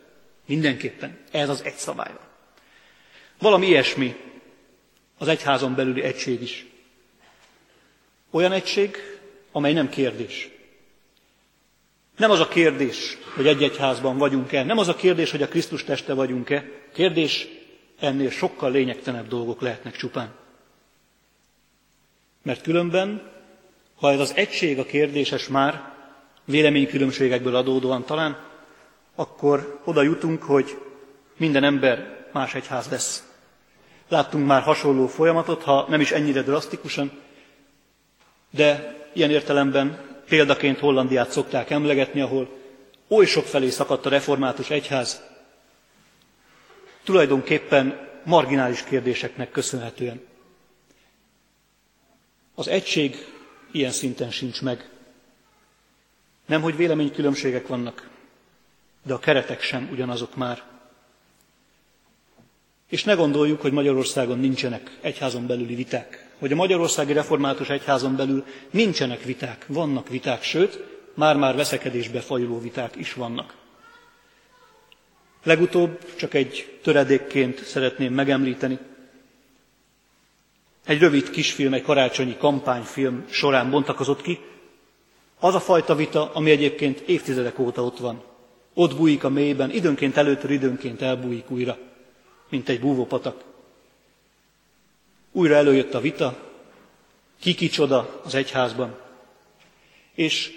Mindenképpen. 0.47 1.19
Ez 1.31 1.49
az 1.49 1.65
egy 1.65 1.75
szabály 1.75 2.13
van. 2.13 2.29
Valami 3.39 3.67
ilyesmi 3.67 4.17
az 5.19 5.29
egyházon 5.29 5.75
belüli 5.75 6.03
egység 6.03 6.43
is. 6.43 6.67
Olyan 8.31 8.53
egység, 8.53 8.97
amely 9.53 9.73
nem 9.73 9.89
kérdés. 9.89 10.49
Nem 12.17 12.31
az 12.31 12.41
a 12.41 12.49
kérdés, 12.49 13.19
hogy 13.35 13.47
egy 13.47 13.63
egyházban 13.63 14.19
vagyunk-e, 14.19 14.63
nem 14.63 14.79
az 14.79 14.89
a 14.89 14.95
kérdés, 14.95 15.31
hogy 15.31 15.43
a 15.43 15.49
Krisztus 15.49 15.85
teste 15.85 16.15
vagyunk-e. 16.15 16.65
Kérdés, 16.93 17.49
ennél 18.01 18.31
sokkal 18.31 18.71
lényegtenebb 18.71 19.29
dolgok 19.29 19.61
lehetnek 19.61 19.97
csupán. 19.97 20.35
Mert 22.43 22.63
különben, 22.63 23.31
ha 23.95 24.11
ez 24.11 24.21
az 24.21 24.37
egység 24.37 24.79
a 24.79 24.85
kérdéses 24.85 25.49
már, 25.49 25.93
véleménykülönbségekből 26.51 27.57
adódóan 27.57 28.05
talán, 28.05 28.39
akkor 29.15 29.81
oda 29.85 30.03
jutunk, 30.03 30.43
hogy 30.43 30.79
minden 31.37 31.65
ember 31.65 32.27
más 32.33 32.55
egyház 32.55 32.89
lesz. 32.89 33.25
Láttunk 34.09 34.47
már 34.47 34.63
hasonló 34.63 35.07
folyamatot, 35.07 35.63
ha 35.63 35.87
nem 35.89 36.01
is 36.01 36.11
ennyire 36.11 36.43
drasztikusan, 36.43 37.11
de 38.51 38.97
ilyen 39.13 39.31
értelemben 39.31 40.01
példaként 40.29 40.79
Hollandiát 40.79 41.31
szokták 41.31 41.71
emlegetni, 41.71 42.21
ahol 42.21 42.49
oly 43.09 43.27
sok 43.27 43.45
felé 43.45 43.69
szakadt 43.69 44.07
a 44.07 44.11
református 44.11 44.71
egyház, 44.71 45.23
tulajdonképpen 47.05 48.09
marginális 48.25 48.85
kérdéseknek 48.85 49.51
köszönhetően. 49.51 50.21
Az 52.55 52.69
egység 52.69 53.27
ilyen 53.73 53.91
szinten 53.91 54.31
sincs 54.31 54.63
meg. 54.63 54.90
Nem, 56.51 56.63
hogy 56.63 56.77
véleménykülönbségek 56.77 57.67
vannak, 57.67 58.09
de 59.03 59.15
a 59.15 59.19
keretek 59.19 59.63
sem 59.63 59.89
ugyanazok 59.93 60.37
már. 60.37 60.63
És 62.89 63.05
ne 63.05 63.15
gondoljuk, 63.15 63.61
hogy 63.61 63.73
Magyarországon 63.73 64.39
nincsenek 64.39 64.99
egyházon 65.01 65.47
belüli 65.47 65.75
viták, 65.75 66.31
hogy 66.39 66.53
a 66.53 66.57
Magyarországi 66.57 67.13
Református 67.13 67.69
Egyházon 67.69 68.17
belül 68.17 68.45
nincsenek 68.71 69.23
viták, 69.23 69.65
vannak 69.69 70.09
viták, 70.09 70.43
sőt, 70.43 70.85
már-már 71.15 71.57
veszekedésbe 71.57 72.21
fajuló 72.21 72.61
viták 72.61 72.97
is 72.97 73.13
vannak. 73.13 73.55
Legutóbb 75.43 76.15
csak 76.17 76.35
egy 76.35 76.79
töredékként 76.83 77.65
szeretném 77.65 78.13
megemlíteni. 78.15 78.79
Egy 80.87 80.99
rövid 80.99 81.31
kisfilm, 81.31 81.73
egy 81.75 81.83
karácsonyi 81.83 82.37
kampányfilm 82.37 83.25
során 83.29 83.71
bontakozott 83.71 84.23
ki, 84.23 84.39
az 85.41 85.55
a 85.55 85.61
fajta 85.61 85.95
vita, 85.95 86.31
ami 86.33 86.51
egyébként 86.51 87.01
évtizedek 87.01 87.59
óta 87.59 87.85
ott 87.85 87.99
van. 87.99 88.23
Ott 88.75 88.97
bújik 88.97 89.25
a 89.25 89.29
mélyben, 89.29 89.71
időnként 89.71 90.17
előttől, 90.17 90.51
időnként 90.51 91.03
elbújik 91.03 91.51
újra, 91.51 91.79
mint 92.49 92.69
egy 92.69 92.81
búvópatak. 92.81 93.45
Újra 95.33 95.55
előjött 95.55 95.95
a 95.95 96.01
vita, 96.01 96.37
ki 97.41 97.55
kicsoda 97.55 98.21
az 98.25 98.35
egyházban. 98.35 98.99
És 100.15 100.53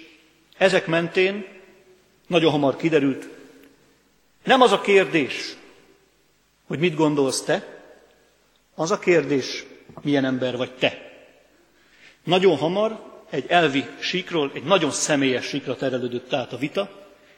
ezek 0.56 0.86
mentén 0.86 1.46
nagyon 2.26 2.50
hamar 2.50 2.76
kiderült, 2.76 3.28
nem 4.44 4.60
az 4.60 4.72
a 4.72 4.80
kérdés, 4.80 5.56
hogy 6.66 6.78
mit 6.78 6.94
gondolsz 6.94 7.42
te, 7.42 7.82
az 8.74 8.90
a 8.90 8.98
kérdés, 8.98 9.64
milyen 10.02 10.24
ember 10.24 10.56
vagy 10.56 10.72
te. 10.74 11.12
Nagyon 12.24 12.56
hamar 12.56 13.13
egy 13.34 13.44
elvi 13.48 13.84
síkról, 13.98 14.50
egy 14.54 14.64
nagyon 14.64 14.90
személyes 14.90 15.46
síkra 15.46 15.76
terelődött 15.76 16.32
át 16.32 16.52
a 16.52 16.56
vita, 16.56 16.90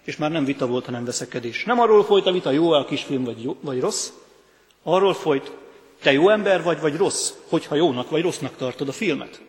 és 0.04 0.16
már 0.16 0.30
nem 0.30 0.44
vita 0.44 0.66
volt, 0.66 0.84
hanem 0.84 1.04
veszekedés. 1.04 1.64
Nem 1.64 1.80
arról 1.80 2.04
folyt 2.04 2.26
a 2.26 2.32
vita, 2.32 2.50
jó 2.50 2.70
a 2.70 2.84
kisfilm 2.84 3.24
vagy, 3.24 3.42
jó, 3.42 3.56
vagy 3.60 3.80
rossz, 3.80 4.10
arról 4.82 5.14
folyt, 5.14 5.52
te 6.00 6.12
jó 6.12 6.28
ember 6.28 6.62
vagy, 6.62 6.80
vagy 6.80 6.96
rossz, 6.96 7.32
hogyha 7.48 7.74
jónak 7.74 8.10
vagy 8.10 8.22
rossznak 8.22 8.56
tartod 8.56 8.88
a 8.88 8.92
filmet. 8.92 9.40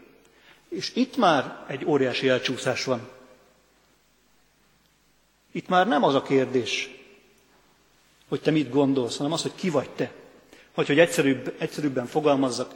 És 0.70 0.92
itt 0.96 1.18
már 1.18 1.66
egy 1.68 1.86
óriási 1.86 2.30
elcsúszás 2.30 2.84
van. 2.84 3.10
Itt 5.52 5.68
már 5.68 5.88
nem 5.88 6.04
az 6.04 6.16
a 6.16 6.22
kérdés, 6.22 6.90
hogy 8.28 8.42
te 8.42 8.52
mit 8.52 8.70
gondolsz, 8.70 9.18
hanem 9.18 9.32
az, 9.32 9.42
hogy 9.42 9.56
ki 9.56 9.70
vagy 9.70 9.90
te. 9.90 10.12
Vagy 10.74 10.88
hogy 10.88 11.00
egyszerűbb, 11.00 11.56
egyszerűbben 11.58 12.06
fogalmazzak. 12.06 12.74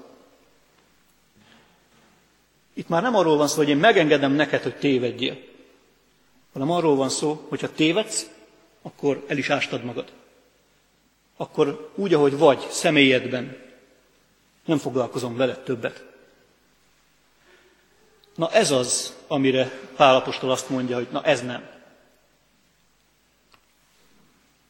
Itt 2.74 2.88
már 2.88 3.02
nem 3.02 3.16
arról 3.16 3.38
van 3.38 3.48
szó, 3.48 3.56
hogy 3.56 3.70
én 3.70 3.78
megengedem 3.78 4.32
neked, 4.32 4.62
hogy 4.64 4.76
tévedjél, 4.76 5.38
hanem 6.54 6.72
arról 6.72 6.96
van 6.96 7.10
szó, 7.10 7.46
hogy 7.50 7.62
ha 7.62 7.72
tévedsz, 7.72 8.30
akkor 8.82 9.26
el 9.28 9.38
is 9.38 9.50
ástad 9.50 9.84
magad. 9.84 10.12
Akkor 11.38 11.92
úgy, 11.96 12.14
ahogy 12.14 12.38
vagy, 12.38 12.68
személyedben, 12.70 13.58
nem 14.66 14.78
foglalkozom 14.78 15.36
veled 15.36 15.60
többet. 15.60 16.04
Na 18.36 18.52
ez 18.52 18.72
az, 18.72 19.16
amire 19.28 19.72
Pálapostól 19.96 20.52
azt 20.52 20.70
mondja, 20.70 20.96
hogy 20.96 21.08
na 21.12 21.24
ez 21.24 21.42
nem. 21.42 21.70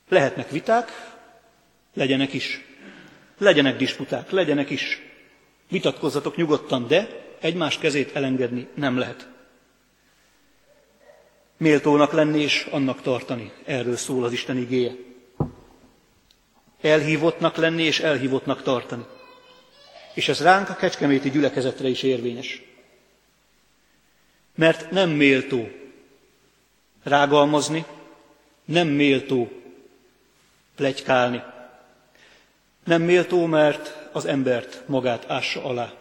Lehetnek 0.09 0.49
viták, 0.49 0.91
legyenek 1.93 2.33
is. 2.33 2.65
Legyenek 3.37 3.77
disputák, 3.77 4.29
legyenek 4.29 4.69
is. 4.69 5.01
Vitatkozzatok 5.69 6.35
nyugodtan, 6.35 6.87
de 6.87 7.21
egymás 7.41 7.77
kezét 7.77 8.15
elengedni 8.15 8.67
nem 8.73 8.97
lehet. 8.97 9.27
Méltónak 11.57 12.11
lenni 12.11 12.41
és 12.41 12.67
annak 12.71 13.01
tartani, 13.01 13.51
erről 13.65 13.95
szól 13.95 14.23
az 14.23 14.31
Isten 14.31 14.57
igéje. 14.57 14.91
Elhívottnak 16.81 17.55
lenni 17.55 17.83
és 17.83 17.99
elhívottnak 17.99 18.63
tartani. 18.63 19.05
És 20.13 20.27
ez 20.27 20.41
ránk 20.41 20.69
a 20.69 20.75
kecskeméti 20.75 21.29
gyülekezetre 21.29 21.87
is 21.87 22.03
érvényes. 22.03 22.61
Mert 24.55 24.91
nem 24.91 25.09
méltó 25.09 25.69
rágalmazni, 27.03 27.85
nem 28.65 28.87
méltó 28.87 29.51
plegykálni. 30.75 31.43
Nem 32.83 33.01
méltó, 33.01 33.45
mert 33.45 34.09
az 34.11 34.25
embert 34.25 34.83
magát 34.87 35.29
ássa 35.29 35.63
alá. 35.63 36.00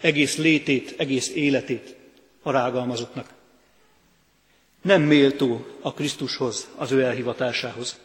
Egész 0.00 0.36
létét, 0.36 0.94
egész 0.96 1.28
életét 1.28 1.96
a 2.42 2.50
rágalmazottnak. 2.50 3.32
Nem 4.82 5.02
méltó 5.02 5.66
a 5.80 5.94
Krisztushoz, 5.94 6.68
az 6.76 6.92
ő 6.92 7.02
elhivatásához. 7.02 7.98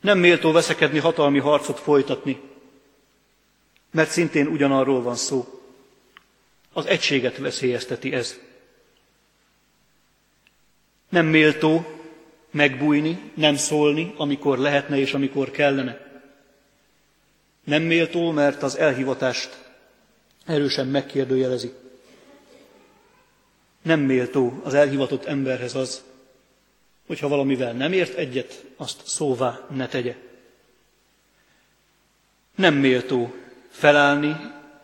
Nem 0.00 0.18
méltó 0.18 0.52
veszekedni, 0.52 0.98
hatalmi 0.98 1.38
harcot 1.38 1.78
folytatni, 1.78 2.40
mert 3.90 4.10
szintén 4.10 4.46
ugyanarról 4.46 5.02
van 5.02 5.16
szó. 5.16 5.60
Az 6.72 6.86
egységet 6.86 7.36
veszélyezteti 7.36 8.12
ez. 8.12 8.38
Nem 11.08 11.26
méltó 11.26 11.86
megbújni, 12.50 13.30
nem 13.34 13.56
szólni, 13.56 14.14
amikor 14.16 14.58
lehetne 14.58 14.98
és 14.98 15.14
amikor 15.14 15.50
kellene. 15.50 16.24
Nem 17.64 17.82
méltó, 17.82 18.30
mert 18.30 18.62
az 18.62 18.78
elhivatást 18.78 19.59
erősen 20.50 20.86
megkérdőjelezi. 20.86 21.72
Nem 23.82 24.00
méltó 24.00 24.60
az 24.64 24.74
elhivatott 24.74 25.24
emberhez 25.24 25.74
az, 25.74 26.02
hogyha 27.06 27.28
valamivel 27.28 27.72
nem 27.72 27.92
ért 27.92 28.14
egyet, 28.14 28.64
azt 28.76 29.06
szóvá 29.06 29.66
ne 29.70 29.88
tegye. 29.88 30.16
Nem 32.54 32.74
méltó 32.74 33.34
felállni 33.68 34.36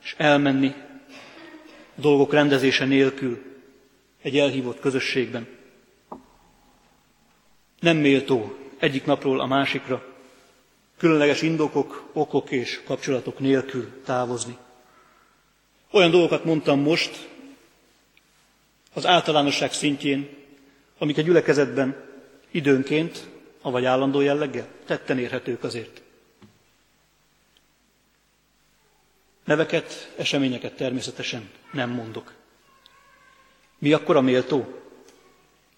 és 0.02 0.14
elmenni 0.18 0.74
dolgok 1.94 2.32
rendezése 2.32 2.84
nélkül 2.84 3.42
egy 4.22 4.38
elhívott 4.38 4.80
közösségben. 4.80 5.46
Nem 7.80 7.96
méltó 7.96 8.56
egyik 8.78 9.04
napról 9.04 9.40
a 9.40 9.46
másikra, 9.46 10.14
különleges 10.98 11.42
indokok, 11.42 12.10
okok 12.12 12.50
és 12.50 12.82
kapcsolatok 12.84 13.38
nélkül 13.38 14.02
távozni. 14.04 14.56
Olyan 15.96 16.10
dolgokat 16.10 16.44
mondtam 16.44 16.80
most 16.80 17.28
az 18.94 19.06
általánosság 19.06 19.72
szintjén, 19.72 20.28
amik 20.98 21.18
a 21.18 21.20
gyülekezetben 21.20 21.96
időnként, 22.50 23.28
avagy 23.62 23.84
állandó 23.84 24.20
jelleggel 24.20 24.66
tetten 24.86 25.18
érhetők 25.18 25.64
azért. 25.64 26.02
Neveket, 29.44 30.12
eseményeket 30.16 30.76
természetesen 30.76 31.50
nem 31.72 31.90
mondok. 31.90 32.32
Mi 33.78 33.92
akkor 33.92 34.16
a 34.16 34.20
méltó? 34.20 34.80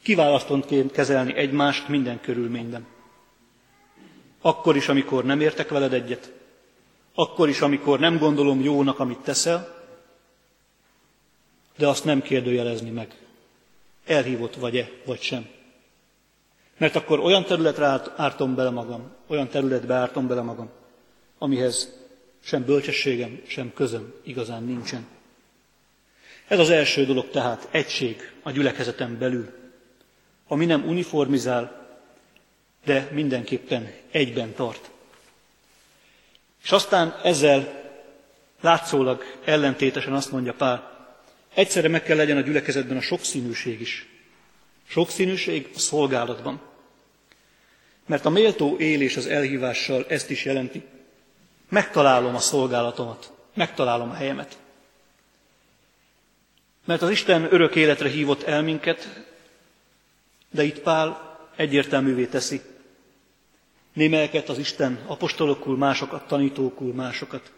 Kiválasztontként 0.02 0.92
kezelni 0.92 1.35
egymást 1.35 1.88
minden 1.88 2.20
körülményben. 2.20 2.87
Akkor 4.40 4.76
is, 4.76 4.88
amikor 4.88 5.24
nem 5.24 5.40
értek 5.40 5.68
veled 5.68 5.92
egyet, 5.92 6.33
akkor 7.14 7.48
is, 7.48 7.61
amikor 7.61 7.98
nem 7.98 8.18
gondolom 8.18 8.61
jónak, 8.61 8.98
amit 8.98 9.18
teszel, 9.18 9.78
de 11.79 11.87
azt 11.87 12.05
nem 12.05 12.23
kérdőjelezni 12.23 12.91
meg. 12.91 13.14
Elhívott 14.07 14.55
vagy-e, 14.55 14.91
vagy 15.05 15.21
sem. 15.21 15.49
Mert 16.77 16.97
akkor 16.97 17.21
olyan 17.21 17.45
területre 17.45 18.03
ártom 18.17 18.55
bele 18.55 18.71
magam, 18.71 19.12
olyan 19.27 19.49
területbe 19.49 19.95
ártom 19.95 20.27
bele 20.27 20.43
magam, 20.43 20.71
amihez 21.38 21.93
sem 22.43 22.64
bölcsességem, 22.64 23.41
sem 23.47 23.73
közöm 23.73 24.14
igazán 24.23 24.64
nincsen. 24.64 25.07
Ez 26.49 26.59
az 26.59 26.71
első 26.71 27.05
dolog 27.05 27.31
tehát, 27.31 27.69
egység 27.71 28.33
a 28.43 28.51
gyülekezeten 28.51 29.19
belül, 29.19 29.53
ami 30.49 30.64
nem 30.64 30.88
uniformizál, 30.88 31.87
de 32.85 33.09
mindenképpen 33.12 33.93
egyben 34.11 34.55
tart. 34.55 34.91
És 36.62 36.73
aztán 36.73 37.21
ezzel 37.23 37.83
látszólag 38.61 39.23
ellentétesen 39.45 40.12
azt 40.12 40.33
mondja 40.33 40.53
Pál, 40.53 40.97
Egyszerre 41.59 41.88
meg 41.88 42.03
kell 42.03 42.16
legyen 42.16 42.37
a 42.37 42.40
gyülekezetben 42.40 42.97
a 42.97 43.01
sokszínűség 43.01 43.81
is. 43.81 44.07
Sokszínűség 44.88 45.71
a 45.75 45.79
szolgálatban. 45.79 46.61
Mert 48.07 48.25
a 48.25 48.31
méltó 48.31 48.77
élés 48.79 49.16
az 49.16 49.27
elhívással 49.27 50.07
ezt 50.09 50.31
is 50.31 50.44
jelenti. 50.44 50.83
Megtalálom 51.68 52.35
a 52.35 52.38
szolgálatomat, 52.38 53.33
megtalálom 53.55 54.11
a 54.11 54.14
helyemet. 54.14 54.59
Mert 56.85 57.03
az 57.03 57.11
Isten 57.11 57.53
örök 57.53 57.75
életre 57.75 58.09
hívott 58.09 58.42
el 58.42 58.62
minket, 58.62 59.25
de 60.51 60.62
itt 60.62 60.81
Pál 60.81 61.38
egyértelművé 61.57 62.27
teszi. 62.27 62.61
Némelyeket 63.92 64.49
az 64.49 64.59
Isten 64.59 65.05
apostolokul, 65.07 65.77
másokat 65.77 66.27
tanítókul, 66.27 66.94
másokat. 66.94 67.53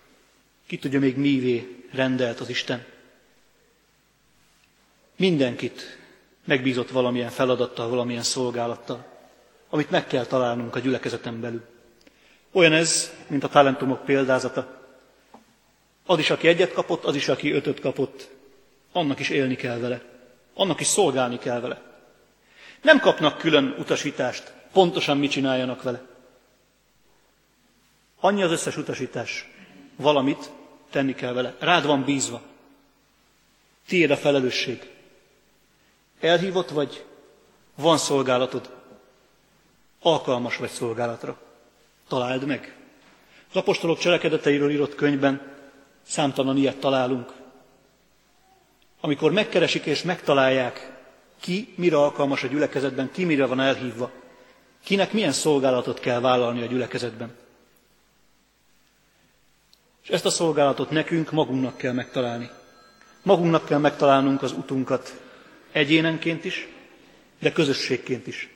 Ki 0.66 0.78
tudja 0.78 0.98
még 0.98 1.16
mivé 1.16 1.84
rendelt 1.92 2.40
az 2.40 2.48
Isten. 2.48 2.98
Mindenkit 5.20 5.98
megbízott 6.44 6.90
valamilyen 6.90 7.30
feladattal, 7.30 7.88
valamilyen 7.88 8.22
szolgálattal, 8.22 9.06
amit 9.70 9.90
meg 9.90 10.06
kell 10.06 10.24
találnunk 10.24 10.76
a 10.76 10.78
gyülekezeten 10.78 11.40
belül. 11.40 11.62
Olyan 12.52 12.72
ez, 12.72 13.12
mint 13.26 13.44
a 13.44 13.48
talentumok 13.48 14.04
példázata. 14.04 14.80
Az 16.06 16.18
is, 16.18 16.30
aki 16.30 16.48
egyet 16.48 16.72
kapott, 16.72 17.04
az 17.04 17.14
is, 17.14 17.28
aki 17.28 17.52
ötöt 17.52 17.80
kapott, 17.80 18.28
annak 18.92 19.18
is 19.18 19.28
élni 19.28 19.54
kell 19.56 19.78
vele. 19.78 20.02
Annak 20.54 20.80
is 20.80 20.86
szolgálni 20.86 21.38
kell 21.38 21.60
vele. 21.60 21.82
Nem 22.82 23.00
kapnak 23.00 23.38
külön 23.38 23.74
utasítást, 23.78 24.52
pontosan 24.72 25.18
mit 25.18 25.30
csináljanak 25.30 25.82
vele. 25.82 26.02
Annyi 28.20 28.42
az 28.42 28.50
összes 28.50 28.76
utasítás. 28.76 29.48
Valamit 29.96 30.50
tenni 30.90 31.14
kell 31.14 31.32
vele. 31.32 31.56
Rád 31.58 31.86
van 31.86 32.04
bízva. 32.04 32.42
Tiéd 33.86 34.10
a 34.10 34.16
felelősség. 34.16 34.98
Elhívott 36.20 36.70
vagy? 36.70 37.04
Van 37.74 37.98
szolgálatod? 37.98 38.70
Alkalmas 40.02 40.56
vagy 40.56 40.70
szolgálatra? 40.70 41.38
Találd 42.08 42.46
meg. 42.46 42.76
Az 43.50 43.56
apostolok 43.56 43.98
cselekedeteiről 43.98 44.70
írott 44.70 44.94
könyvben 44.94 45.56
számtalan 46.02 46.56
ilyet 46.56 46.76
találunk. 46.76 47.32
Amikor 49.00 49.32
megkeresik 49.32 49.84
és 49.84 50.02
megtalálják, 50.02 50.98
ki 51.40 51.74
mire 51.76 51.96
alkalmas 51.96 52.42
a 52.42 52.46
gyülekezetben, 52.46 53.10
ki 53.12 53.24
mire 53.24 53.46
van 53.46 53.60
elhívva, 53.60 54.10
kinek 54.84 55.12
milyen 55.12 55.32
szolgálatot 55.32 56.00
kell 56.00 56.20
vállalni 56.20 56.62
a 56.62 56.66
gyülekezetben. 56.66 57.34
És 60.02 60.08
ezt 60.08 60.24
a 60.24 60.30
szolgálatot 60.30 60.90
nekünk 60.90 61.30
magunknak 61.30 61.76
kell 61.76 61.92
megtalálni. 61.92 62.50
Magunknak 63.22 63.64
kell 63.64 63.78
megtalálnunk 63.78 64.42
az 64.42 64.52
utunkat 64.52 65.20
egyénenként 65.72 66.44
is, 66.44 66.68
de 67.38 67.52
közösségként 67.52 68.26
is. 68.26 68.48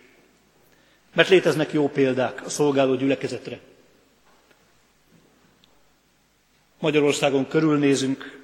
Mert 1.14 1.29
léteznek 1.29 1.72
jó 1.72 1.88
példák 1.88 2.44
a 2.44 2.48
szolgáló 2.48 2.94
gyülekezetre. 2.94 3.59
Magyarországon 6.79 7.48
körülnézünk, 7.48 8.40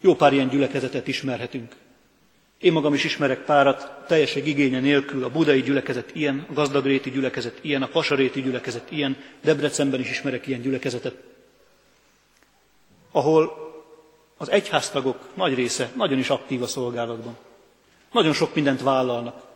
jó 0.00 0.14
pár 0.14 0.32
ilyen 0.32 0.48
gyülekezetet 0.48 1.08
ismerhetünk. 1.08 1.74
Én 2.58 2.72
magam 2.72 2.94
is 2.94 3.04
ismerek 3.04 3.44
párat, 3.44 4.06
teljesség 4.06 4.46
igénye 4.46 4.80
nélkül, 4.80 5.24
a 5.24 5.30
budai 5.30 5.62
gyülekezet 5.62 6.14
ilyen, 6.14 6.46
a 6.48 6.52
gazdagréti 6.52 7.10
gyülekezet 7.10 7.58
ilyen, 7.60 7.82
a 7.82 7.88
pasaréti 7.88 8.42
gyülekezet 8.42 8.90
ilyen, 8.90 9.16
Debrecenben 9.42 10.00
is 10.00 10.10
ismerek 10.10 10.46
ilyen 10.46 10.60
gyülekezetet, 10.60 11.14
ahol 13.10 13.65
az 14.36 14.50
egyháztagok 14.50 15.30
nagy 15.34 15.54
része 15.54 15.90
nagyon 15.96 16.18
is 16.18 16.30
aktív 16.30 16.62
a 16.62 16.66
szolgálatban. 16.66 17.36
Nagyon 18.12 18.32
sok 18.32 18.54
mindent 18.54 18.82
vállalnak. 18.82 19.46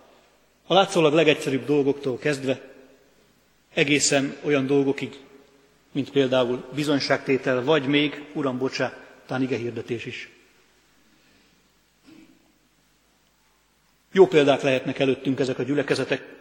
A 0.67 0.75
látszólag 0.75 1.13
legegyszerűbb 1.13 1.65
dolgoktól 1.65 2.19
kezdve 2.19 2.61
egészen 3.75 4.37
olyan 4.43 4.67
dolgokig, 4.67 5.21
mint 5.93 6.11
például 6.11 6.65
bizonyságtétel, 6.75 7.65
vagy 7.65 7.87
még, 7.87 8.25
uram, 8.33 8.59
bocsá, 8.59 8.97
talán 9.27 9.43
ige 9.43 9.57
hirdetés 9.57 10.07
is. 10.07 10.31
Jó 14.13 14.27
példák 14.27 14.63
lehetnek 14.63 14.99
előttünk 14.99 15.41
ezek 15.41 15.59
a 15.59 15.63
gyülekezetek, 15.63 16.39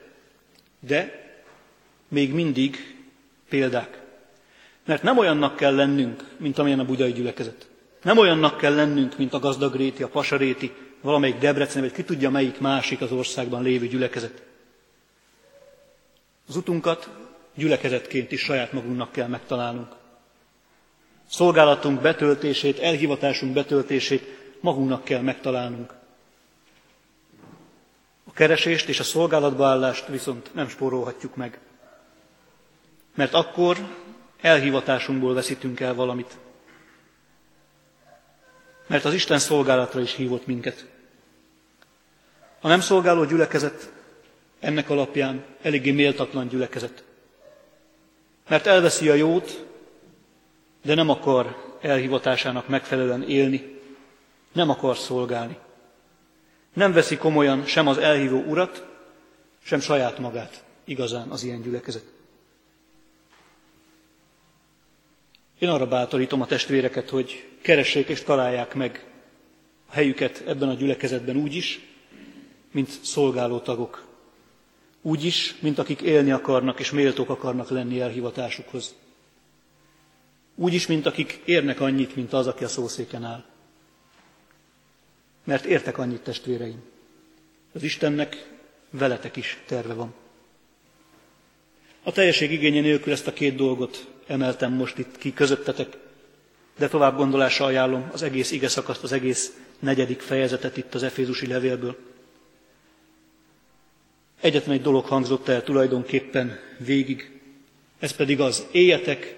de 0.80 1.28
még 2.08 2.34
mindig 2.34 2.98
példák. 3.50 4.02
Mert 4.86 5.04
nem 5.04 5.18
olyannak 5.18 5.56
kell 5.56 5.76
lennünk, 5.76 6.36
mint 6.38 6.58
amilyen 6.58 6.80
a 6.80 6.86
budai 6.86 7.12
gyülekezet. 7.12 7.69
Nem 8.04 8.18
olyannak 8.18 8.58
kell 8.58 8.76
lennünk, 8.76 9.18
mint 9.18 9.34
a 9.34 9.40
gazdagréti, 9.40 10.04
a 10.04 10.08
pasaréti, 10.08 10.74
valamelyik 11.02 11.38
Debrecen, 11.38 11.82
vagy 11.82 11.92
ki 11.92 12.04
tudja 12.04 12.30
melyik 12.30 12.60
másik 12.60 13.02
az 13.02 13.12
országban 13.12 13.64
lévő 13.64 13.88
gyülekezet. 13.88 14.44
Az 16.48 16.56
utunkat 16.56 17.10
gyülekezetként 17.56 18.32
is 18.32 18.42
saját 18.42 18.74
magunknak 18.74 19.12
kell 19.12 19.28
megtalálnunk. 19.28 19.88
Szolgálatunk 21.30 22.02
betöltését, 22.02 22.80
elhivatásunk 22.80 23.54
betöltését 23.54 24.24
magunknak 24.60 25.04
kell 25.04 25.22
megtalálnunk. 25.22 25.94
A 28.24 28.32
keresést 28.34 28.88
és 28.88 29.00
a 29.00 29.04
szolgálatba 29.04 29.66
állást 29.66 30.08
viszont 30.08 30.54
nem 30.54 30.68
spórolhatjuk 30.68 31.36
meg. 31.36 31.60
Mert 33.16 33.34
akkor 33.34 33.78
elhivatásunkból 34.42 35.34
veszítünk 35.34 35.80
el 35.80 35.94
valamit 35.94 36.38
mert 38.90 39.06
az 39.06 39.14
Isten 39.14 39.40
szolgálatra 39.40 40.02
is 40.02 40.16
hívott 40.16 40.46
minket. 40.46 40.86
A 42.62 42.68
nem 42.68 42.80
szolgáló 42.80 43.26
gyülekezet 43.26 43.92
ennek 44.60 44.90
alapján 44.90 45.44
eléggé 45.62 45.92
méltatlan 45.92 46.48
gyülekezet. 46.48 47.04
Mert 48.48 48.66
elveszi 48.66 49.10
a 49.10 49.14
jót, 49.14 49.66
de 50.84 50.94
nem 50.94 51.10
akar 51.10 51.78
elhivatásának 51.82 52.68
megfelelően 52.68 53.24
élni, 53.24 53.80
nem 54.52 54.70
akar 54.70 54.98
szolgálni. 54.98 55.58
Nem 56.74 56.92
veszi 56.92 57.18
komolyan 57.18 57.66
sem 57.66 57.88
az 57.88 57.98
elhívó 57.98 58.44
urat, 58.44 58.86
sem 59.64 59.80
saját 59.80 60.20
magát 60.20 60.64
igazán 60.84 61.30
az 61.30 61.44
ilyen 61.44 61.62
gyülekezet. 61.62 62.19
Én 65.60 65.70
arra 65.70 65.88
bátorítom 65.88 66.42
a 66.42 66.46
testvéreket, 66.46 67.10
hogy 67.10 67.48
keressék 67.62 68.08
és 68.08 68.24
találják 68.24 68.74
meg 68.74 69.06
a 69.86 69.92
helyüket 69.94 70.44
ebben 70.48 70.70
a 70.70 70.74
gyülekezetben 70.74 71.36
úgy 71.36 71.56
is, 71.56 71.80
mint 72.72 72.90
szolgáló 73.02 73.60
tagok. 73.60 74.08
Úgy 75.02 75.26
is, 75.26 75.56
mint 75.60 75.80
akik 75.80 76.02
élni 76.02 76.32
akarnak 76.32 76.80
és 76.80 76.92
méltók 76.92 77.30
akarnak 77.30 77.70
lenni 77.70 78.00
elhivatásukhoz. 78.00 78.96
Úgy 80.56 80.74
is, 80.74 80.88
mint 80.88 81.06
akik 81.06 81.42
érnek 81.46 81.80
annyit, 81.80 82.16
mint 82.16 82.34
az, 82.34 82.48
aki 82.48 82.64
a 82.64 82.68
szószéken 82.68 83.24
áll. 83.24 83.44
Mert 85.44 85.66
értek 85.66 85.98
annyit, 85.98 86.22
testvéreim. 86.22 86.82
Az 87.74 87.84
Istennek 87.84 88.50
veletek 88.90 89.36
is 89.36 89.62
terve 89.66 89.94
van. 89.94 90.14
A 92.04 92.12
teljesség 92.12 92.52
igénye 92.52 92.82
nélkül 92.82 93.14
ezt 93.14 93.28
a 93.28 93.34
két 93.34 93.56
dolgot 93.56 94.08
emeltem 94.30 94.74
most 94.74 94.98
itt 94.98 95.18
ki 95.18 95.34
közöttetek, 95.34 95.98
de 96.78 96.88
tovább 96.88 97.16
gondolásra 97.16 97.66
ajánlom 97.66 98.10
az 98.14 98.22
egész 98.22 98.52
ige 98.52 98.68
szakaszt, 98.68 99.04
az 99.04 99.12
egész 99.12 99.54
negyedik 99.80 100.22
fejezetet 100.22 100.78
itt 100.78 100.94
az 100.94 101.04
Efézusi 101.04 101.48
levélből. 101.48 101.98
Egyetlen 104.42 104.76
egy 104.76 104.82
dolog 104.82 105.06
hangzott 105.06 105.48
el 105.48 105.64
tulajdonképpen 105.64 106.60
végig, 106.78 107.40
ez 108.00 108.12
pedig 108.12 108.40
az, 108.40 108.66
éljetek 108.72 109.36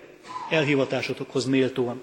elhivatásotokhoz 0.49 1.45
méltóan. 1.45 2.01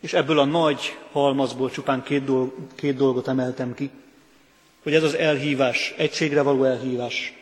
És 0.00 0.12
ebből 0.12 0.38
a 0.38 0.44
nagy 0.44 0.98
halmazból 1.10 1.70
csupán 1.70 2.02
két, 2.02 2.24
dolg, 2.24 2.52
két 2.74 2.96
dolgot 2.96 3.28
emeltem 3.28 3.74
ki, 3.74 3.90
hogy 4.82 4.94
ez 4.94 5.02
az 5.02 5.14
elhívás, 5.14 5.94
egységre 5.96 6.42
való 6.42 6.64
elhívás, 6.64 7.41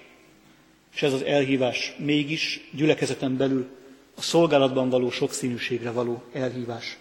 és 0.94 1.02
ez 1.02 1.12
az 1.12 1.22
elhívás 1.22 1.94
mégis 1.98 2.68
gyülekezeten 2.72 3.36
belül 3.36 3.68
a 4.14 4.22
szolgálatban 4.22 4.88
való 4.88 5.10
sokszínűségre 5.10 5.90
való 5.90 6.22
elhívás. 6.32 6.98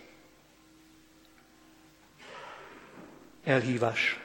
Elhívás. 3.44 4.20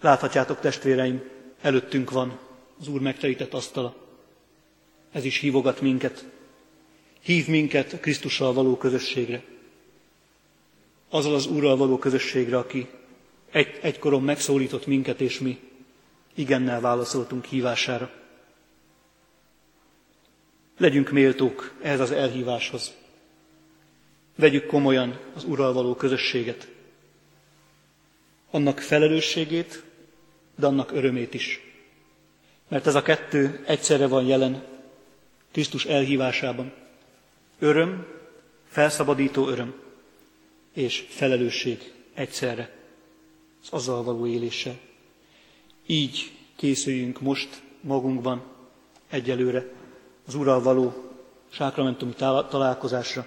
Láthatjátok, 0.00 0.60
testvéreim, 0.60 1.22
előttünk 1.60 2.10
van 2.10 2.38
az 2.80 2.88
Úr 2.88 3.00
megterített 3.00 3.54
asztala. 3.54 3.96
Ez 5.12 5.24
is 5.24 5.38
hívogat 5.38 5.80
minket. 5.80 6.24
Hív 7.20 7.48
minket 7.48 7.92
a 7.92 7.98
Krisztussal 7.98 8.52
való 8.52 8.76
közösségre. 8.76 9.42
Azzal 11.08 11.34
az 11.34 11.46
Úrral 11.46 11.76
való 11.76 11.98
közösségre, 11.98 12.58
aki 12.58 12.88
egy, 13.50 13.78
egykoron 13.82 14.22
megszólított 14.22 14.86
minket, 14.86 15.20
és 15.20 15.38
mi 15.38 15.67
igennel 16.38 16.80
válaszoltunk 16.80 17.44
hívására. 17.44 18.10
Legyünk 20.76 21.10
méltók 21.10 21.74
ehhez 21.82 22.00
az 22.00 22.10
elhíváshoz. 22.10 22.94
Vegyük 24.34 24.66
komolyan 24.66 25.18
az 25.34 25.44
Ural 25.44 25.72
való 25.72 25.94
közösséget. 25.94 26.68
Annak 28.50 28.78
felelősségét, 28.80 29.82
de 30.56 30.66
annak 30.66 30.92
örömét 30.92 31.34
is. 31.34 31.60
Mert 32.68 32.86
ez 32.86 32.94
a 32.94 33.02
kettő 33.02 33.64
egyszerre 33.66 34.06
van 34.06 34.26
jelen 34.26 34.64
Krisztus 35.52 35.84
elhívásában. 35.84 36.72
Öröm, 37.58 38.06
felszabadító 38.68 39.48
öröm, 39.48 39.74
és 40.72 41.06
felelősség 41.08 41.92
egyszerre 42.14 42.76
az 43.62 43.68
azzal 43.70 44.02
való 44.02 44.26
éléssel. 44.26 44.78
Így 45.90 46.32
készüljünk 46.56 47.20
most 47.20 47.62
magunkban 47.80 48.42
egyelőre 49.10 49.64
az 50.26 50.34
Úrral 50.34 50.62
való 50.62 51.12
sákramentumi 51.50 52.12
találkozásra. 52.48 53.26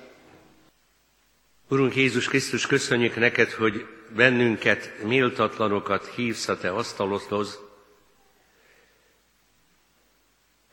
Urunk 1.69 1.95
Jézus 1.95 2.27
Krisztus, 2.27 2.65
köszönjük 2.65 3.15
neked, 3.15 3.51
hogy 3.51 3.85
bennünket, 4.15 5.03
méltatlanokat 5.03 6.07
hívsz 6.07 6.47
a 6.47 6.57
te 6.57 6.69
asztalodhoz. 6.69 7.59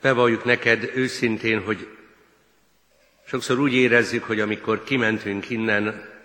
Bevalljuk 0.00 0.44
neked 0.44 0.90
őszintén, 0.94 1.64
hogy 1.64 1.88
sokszor 3.26 3.58
úgy 3.58 3.72
érezzük, 3.72 4.24
hogy 4.24 4.40
amikor 4.40 4.84
kimentünk 4.84 5.50
innen, 5.50 6.17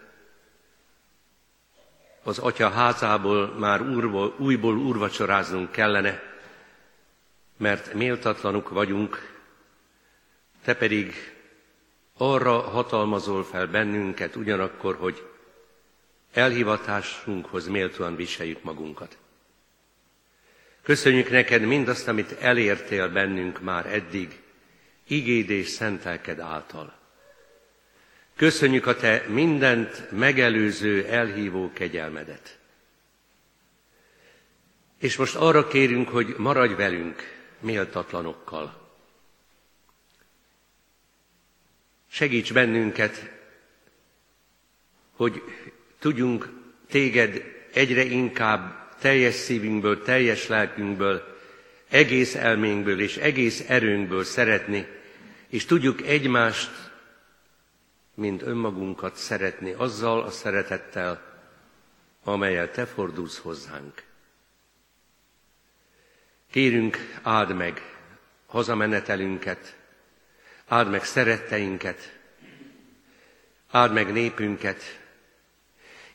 az 2.23 2.39
Atya 2.39 2.69
házából 2.69 3.47
már 3.47 3.81
úrból, 3.81 4.35
újból 4.37 4.77
úrvacsoráznunk 4.77 5.71
kellene, 5.71 6.21
mert 7.57 7.93
méltatlanuk 7.93 8.69
vagyunk, 8.69 9.41
te 10.63 10.75
pedig 10.75 11.13
arra 12.17 12.59
hatalmazol 12.59 13.43
fel 13.43 13.67
bennünket 13.67 14.35
ugyanakkor, 14.35 14.95
hogy 14.95 15.27
elhivatásunkhoz 16.33 17.67
méltóan 17.67 18.15
viseljük 18.15 18.63
magunkat. 18.63 19.17
Köszönjük 20.81 21.29
neked 21.29 21.61
mindazt, 21.61 22.07
amit 22.07 22.31
elértél 22.31 23.09
bennünk 23.09 23.61
már 23.61 23.85
eddig, 23.85 24.41
igéd 25.07 25.49
és 25.49 25.67
szentelked 25.67 26.39
által. 26.39 27.02
Köszönjük 28.35 28.85
a 28.85 28.95
te 28.95 29.25
mindent 29.27 30.11
megelőző, 30.11 31.05
elhívó 31.05 31.71
kegyelmedet. 31.73 32.57
És 34.99 35.15
most 35.15 35.35
arra 35.35 35.67
kérünk, 35.67 36.09
hogy 36.09 36.35
maradj 36.37 36.73
velünk 36.73 37.21
méltatlanokkal. 37.59 38.81
Segíts 42.09 42.53
bennünket 42.53 43.31
hogy 45.15 45.41
tudjunk 45.99 46.49
téged 46.89 47.43
egyre 47.73 48.03
inkább 48.03 48.95
teljes 48.99 49.33
szívünkből, 49.33 50.01
teljes 50.01 50.47
lelkünkből, 50.47 51.37
egész 51.89 52.35
elménkből 52.35 52.99
és 52.99 53.17
egész 53.17 53.63
erőnkből 53.67 54.23
szeretni, 54.23 54.87
és 55.47 55.65
tudjuk 55.65 56.01
egymást, 56.01 56.71
mint 58.13 58.41
önmagunkat 58.41 59.15
szeretni 59.15 59.71
azzal 59.71 60.21
a 60.21 60.29
szeretettel, 60.29 61.21
amelyel 62.23 62.71
te 62.71 62.85
fordulsz 62.85 63.37
hozzánk. 63.37 64.03
Kérünk, 66.51 66.97
áld 67.21 67.55
meg 67.55 67.81
hazamenetelünket, 68.45 69.77
áld 70.67 70.89
meg 70.89 71.03
szeretteinket, 71.03 72.19
áld 73.71 73.93
meg 73.93 74.11
népünket, 74.11 75.01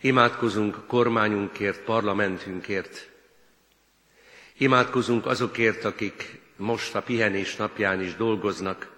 imádkozunk 0.00 0.86
kormányunkért, 0.86 1.80
parlamentünkért, 1.80 3.08
imádkozunk 4.56 5.26
azokért, 5.26 5.84
akik 5.84 6.40
most 6.56 6.94
a 6.94 7.02
pihenés 7.02 7.56
napján 7.56 8.02
is 8.02 8.16
dolgoznak, 8.16 8.97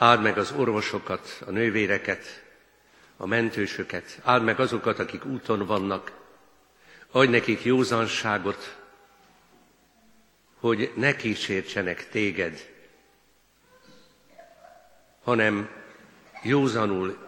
áld 0.00 0.22
meg 0.22 0.38
az 0.38 0.52
orvosokat, 0.52 1.42
a 1.46 1.50
nővéreket, 1.50 2.44
a 3.16 3.26
mentősöket, 3.26 4.20
áld 4.22 4.42
meg 4.42 4.60
azokat, 4.60 4.98
akik 4.98 5.24
úton 5.24 5.66
vannak, 5.66 6.12
adj 7.10 7.30
nekik 7.30 7.64
józanságot, 7.64 8.78
hogy 10.54 10.92
ne 10.96 11.16
kísértsenek 11.16 12.08
téged, 12.08 12.68
hanem 15.22 15.70
józanul 16.42 17.18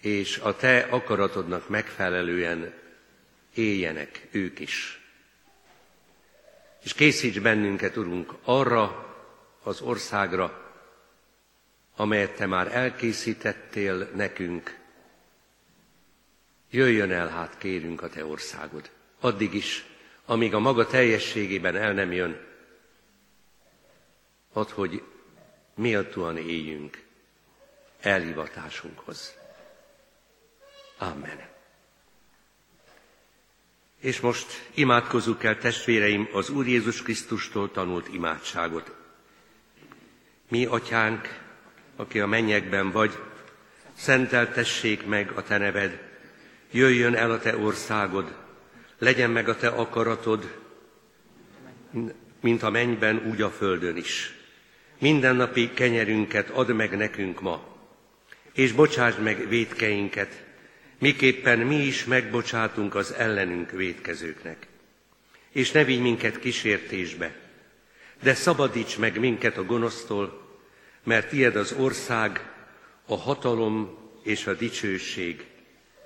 és 0.00 0.38
a 0.38 0.56
te 0.56 0.78
akaratodnak 0.78 1.68
megfelelően 1.68 2.74
éljenek 3.54 4.28
ők 4.30 4.58
is. 4.58 5.00
És 6.82 6.94
készíts 6.94 7.40
bennünket, 7.40 7.96
Urunk, 7.96 8.32
arra 8.44 9.14
az 9.62 9.80
országra, 9.80 10.61
amelyet 11.96 12.36
Te 12.36 12.46
már 12.46 12.76
elkészítettél 12.76 14.10
nekünk. 14.14 14.78
Jöjjön 16.70 17.10
el, 17.12 17.28
hát 17.28 17.58
kérünk 17.58 18.02
a 18.02 18.08
Te 18.08 18.24
országod. 18.24 18.90
Addig 19.20 19.54
is, 19.54 19.84
amíg 20.24 20.54
a 20.54 20.58
maga 20.58 20.86
teljességében 20.86 21.76
el 21.76 21.92
nem 21.92 22.12
jön, 22.12 22.40
ad, 24.52 24.70
hogy 24.70 25.02
méltóan 25.74 26.36
éljünk 26.36 27.02
elhivatásunkhoz. 28.00 29.34
Amen. 30.98 31.50
És 33.98 34.20
most 34.20 34.70
imádkozzuk 34.74 35.44
el, 35.44 35.58
testvéreim, 35.58 36.28
az 36.32 36.50
Úr 36.50 36.66
Jézus 36.66 37.02
Krisztustól 37.02 37.70
tanult 37.70 38.08
imádságot. 38.08 38.94
Mi, 40.48 40.64
atyánk, 40.64 41.41
aki 41.96 42.20
a 42.20 42.26
mennyekben 42.26 42.90
vagy, 42.90 43.18
szenteltessék 43.94 45.06
meg 45.06 45.30
a 45.34 45.42
te 45.42 45.58
neved, 45.58 45.98
jöjjön 46.70 47.14
el 47.14 47.30
a 47.30 47.38
te 47.38 47.56
országod, 47.56 48.34
legyen 48.98 49.30
meg 49.30 49.48
a 49.48 49.56
te 49.56 49.68
akaratod, 49.68 50.60
mint 52.40 52.62
a 52.62 52.70
mennyben, 52.70 53.22
úgy 53.30 53.42
a 53.42 53.50
földön 53.50 53.96
is. 53.96 54.34
Mindennapi 54.98 55.70
kenyerünket 55.72 56.50
add 56.50 56.72
meg 56.72 56.96
nekünk 56.96 57.40
ma, 57.40 57.76
és 58.52 58.72
bocsásd 58.72 59.22
meg 59.22 59.48
védkeinket, 59.48 60.42
miképpen 60.98 61.58
mi 61.58 61.76
is 61.76 62.04
megbocsátunk 62.04 62.94
az 62.94 63.12
ellenünk 63.12 63.70
védkezőknek. 63.70 64.66
És 65.50 65.70
ne 65.70 65.84
vigy 65.84 66.00
minket 66.00 66.38
kísértésbe, 66.38 67.34
de 68.22 68.34
szabadíts 68.34 68.98
meg 68.98 69.18
minket 69.18 69.56
a 69.56 69.64
gonosztól, 69.64 70.51
mert 71.02 71.28
tied 71.28 71.56
az 71.56 71.72
ország, 71.72 72.50
a 73.06 73.16
hatalom 73.16 73.98
és 74.22 74.46
a 74.46 74.54
dicsőség 74.54 75.46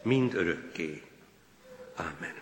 mind 0.03 0.35
örökké. 0.35 1.03
Ámen. 1.95 2.35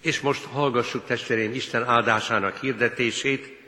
És 0.00 0.20
most 0.20 0.44
hallgassuk 0.44 1.06
testvéreim 1.06 1.52
Isten 1.52 1.84
áldásának 1.84 2.56
hirdetését. 2.56 3.60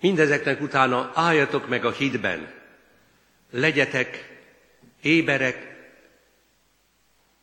Mindezeknek 0.00 0.60
utána 0.60 1.10
álljatok 1.14 1.68
meg 1.68 1.84
a 1.84 1.90
hídben, 1.90 2.52
legyetek 3.50 4.38
éberek, 5.00 5.68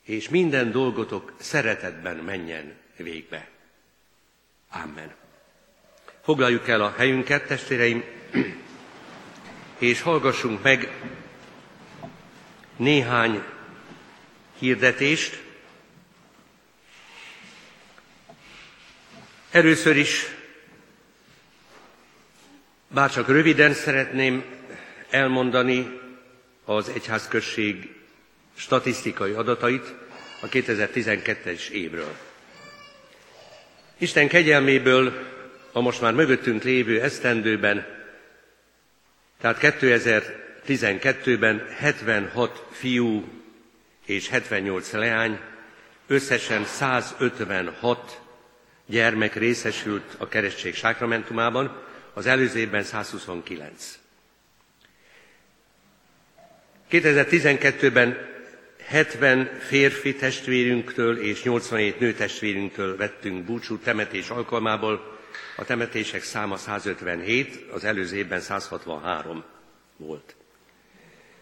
és 0.04 0.30
minden 0.30 0.72
dolgotok 0.72 1.34
szeretetben 1.40 2.16
menjen 2.18 2.76
végbe. 2.98 3.50
Amen. 4.70 5.27
Foglaljuk 6.28 6.68
el 6.68 6.82
a 6.82 6.94
helyünket, 6.98 7.48
testvéreim, 7.48 8.04
és 9.78 10.02
hallgassunk 10.02 10.64
meg 10.64 10.92
néhány 12.76 13.44
hirdetést. 14.60 15.44
Először 19.52 19.96
is, 19.96 20.26
bárcsak 22.88 23.28
röviden 23.28 23.74
szeretném 23.74 24.44
elmondani 25.10 26.00
az 26.66 26.90
egyházközség 26.90 27.96
statisztikai 28.56 29.32
adatait 29.32 29.94
a 30.42 30.48
2012-es 30.48 31.70
évről. 31.70 32.16
Isten 33.98 34.28
kegyelméből 34.28 35.36
a 35.78 35.82
most 35.82 36.02
már 36.02 36.14
mögöttünk 36.14 36.64
lévő 36.64 37.02
esztendőben, 37.02 37.86
tehát 39.42 39.58
2012-ben 39.62 41.68
76 41.78 42.68
fiú 42.72 43.28
és 44.06 44.30
78 44.30 44.92
leány, 44.92 45.40
összesen 46.08 46.66
156 46.66 48.22
gyermek 48.86 49.36
részesült 49.36 50.16
a 50.18 50.28
keresztség 50.28 50.76
sákramentumában, 50.76 51.82
az 52.14 52.26
előző 52.26 52.60
évben 52.60 52.84
129. 52.84 54.00
2012-ben 56.92 58.18
70 58.88 59.50
férfi 59.60 60.16
testvérünktől 60.16 61.20
és 61.20 61.44
87 61.44 62.00
nő 62.00 62.14
testvérünktől 62.14 62.98
vettünk 62.98 63.46
búcsút 63.46 63.84
temetés 63.84 64.30
alkalmából. 64.30 65.17
A 65.60 65.66
temetések 65.66 66.24
száma 66.24 66.58
157, 66.58 67.72
az 67.72 67.84
előző 67.84 68.16
évben 68.16 68.40
163 68.40 69.44
volt. 69.98 70.36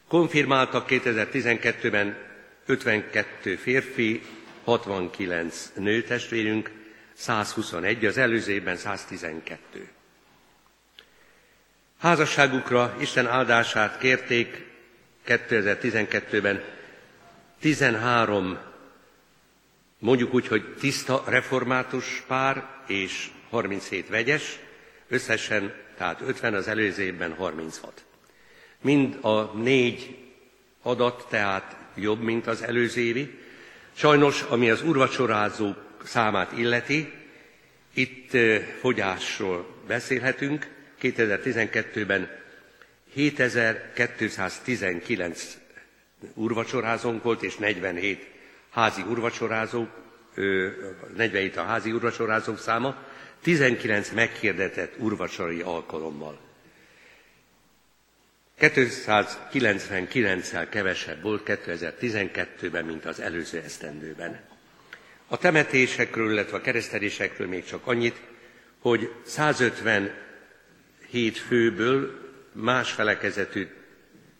Konfirmáltak 0.08 0.86
2012-ben 0.90 2.18
52 2.66 3.56
férfi, 3.56 4.22
69 4.64 5.72
nő 5.76 6.04
testvérünk, 6.04 6.72
121, 7.14 8.06
az 8.06 8.18
előző 8.18 8.52
évben 8.52 8.76
112. 8.76 9.90
Házasságukra 12.00 12.96
Isten 13.00 13.28
áldását 13.28 13.98
kérték 13.98 14.66
2012-ben 15.28 16.64
13, 17.60 18.58
mondjuk 20.00 20.34
úgy, 20.34 20.48
hogy 20.48 20.76
tiszta 20.80 21.24
református 21.28 22.24
pár 22.28 22.68
és 22.88 23.30
37 23.56 24.10
vegyes, 24.10 24.60
összesen, 25.08 25.74
tehát 25.98 26.22
50, 26.22 26.54
az 26.54 26.68
előző 26.68 27.04
évben 27.04 27.34
36. 27.34 28.04
Mind 28.82 29.18
a 29.22 29.42
négy 29.42 30.18
adat 30.82 31.26
tehát 31.30 31.76
jobb, 31.96 32.22
mint 32.22 32.48
az 32.48 32.64
előző 32.64 33.02
évi. 33.02 33.40
Sajnos, 33.94 34.42
ami 34.42 34.70
az 34.70 34.82
urvacsorázók 34.82 35.78
számát 36.04 36.58
illeti, 36.58 37.14
itt 37.94 38.32
fogyásról 38.80 39.68
beszélhetünk. 39.88 40.74
2012-ben 41.02 42.30
7219 43.14 45.58
urvacsorázónk 46.34 47.24
volt, 47.24 47.44
és 47.44 47.56
47 47.56 48.28
házi 48.70 49.02
urvacsorázók, 49.02 49.90
47 51.16 51.58
a 51.58 51.64
házi 51.64 51.92
urvacsorázók 51.92 52.60
száma, 52.60 52.98
19 53.46 54.10
meghirdetett 54.10 54.94
urvacsori 54.98 55.62
alkalommal. 55.62 56.40
299-szel 58.60 60.68
kevesebb 60.70 61.22
volt 61.22 61.42
2012-ben, 61.46 62.86
mint 62.86 63.06
az 63.06 63.20
előző 63.20 63.62
esztendőben. 63.62 64.40
A 65.28 65.38
temetésekről, 65.38 66.32
illetve 66.32 66.58
a 66.58 66.62
keresztelésekről 66.62 67.48
még 67.48 67.66
csak 67.66 67.88
annyit, 67.88 68.22
hogy 68.80 69.12
157 69.26 71.38
főből 71.38 72.20
más 72.52 72.92
felekezetű 72.92 73.68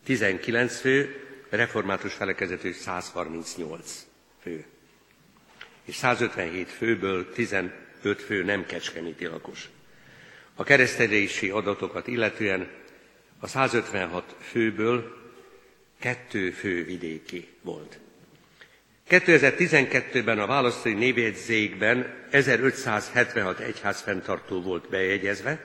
19 0.04 0.80
fő, 0.80 1.20
református 1.50 2.14
felekezetű 2.14 2.72
138 2.72 4.06
fő. 4.42 4.64
És 5.84 5.94
157 5.94 6.70
főből 6.70 7.32
15 8.06 8.22
fő 8.22 8.44
nem 8.44 8.66
kecskeméti 8.66 9.26
lakos. 9.26 9.68
A 10.54 10.64
keresztedési 10.64 11.50
adatokat 11.50 12.06
illetően 12.06 12.68
a 13.40 13.46
156 13.46 14.34
főből 14.40 15.16
kettő 16.00 16.50
fő 16.50 16.84
vidéki 16.84 17.48
volt. 17.62 17.98
2012-ben 19.10 20.38
a 20.38 20.46
választói 20.46 20.92
névjegyzékben 20.92 22.14
1576 22.30 23.58
egyház 23.58 24.00
fenntartó 24.00 24.62
volt 24.62 24.88
bejegyezve, 24.88 25.64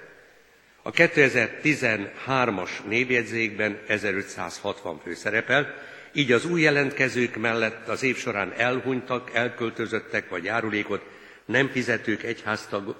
a 0.82 0.92
2013-as 0.92 2.70
névjegyzékben 2.88 3.80
1560 3.88 5.00
fő 5.04 5.14
szerepel, 5.14 5.76
így 6.14 6.32
az 6.32 6.46
új 6.46 6.62
jelentkezők 6.62 7.36
mellett 7.36 7.88
az 7.88 8.04
év 8.04 8.18
során 8.18 8.54
elhunytak, 8.58 9.32
elköltözöttek 9.34 10.30
vagy 10.30 10.44
járulékot 10.44 11.20
nem 11.52 11.68
fizetők 11.68 12.24
egyháztag, 12.24 12.98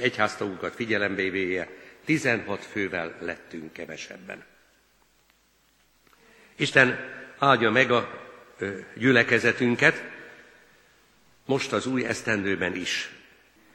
egyháztagukat 0.00 0.74
figyelembe 0.74 1.22
véve 1.30 1.68
16 2.04 2.64
fővel 2.64 3.16
lettünk 3.20 3.72
kevesebben. 3.72 4.44
Isten 6.56 6.98
áldja 7.38 7.70
meg 7.70 7.90
a 7.90 8.10
gyülekezetünket, 8.94 10.04
most 11.46 11.72
az 11.72 11.86
új 11.86 12.04
esztendőben 12.04 12.74
is 12.76 13.10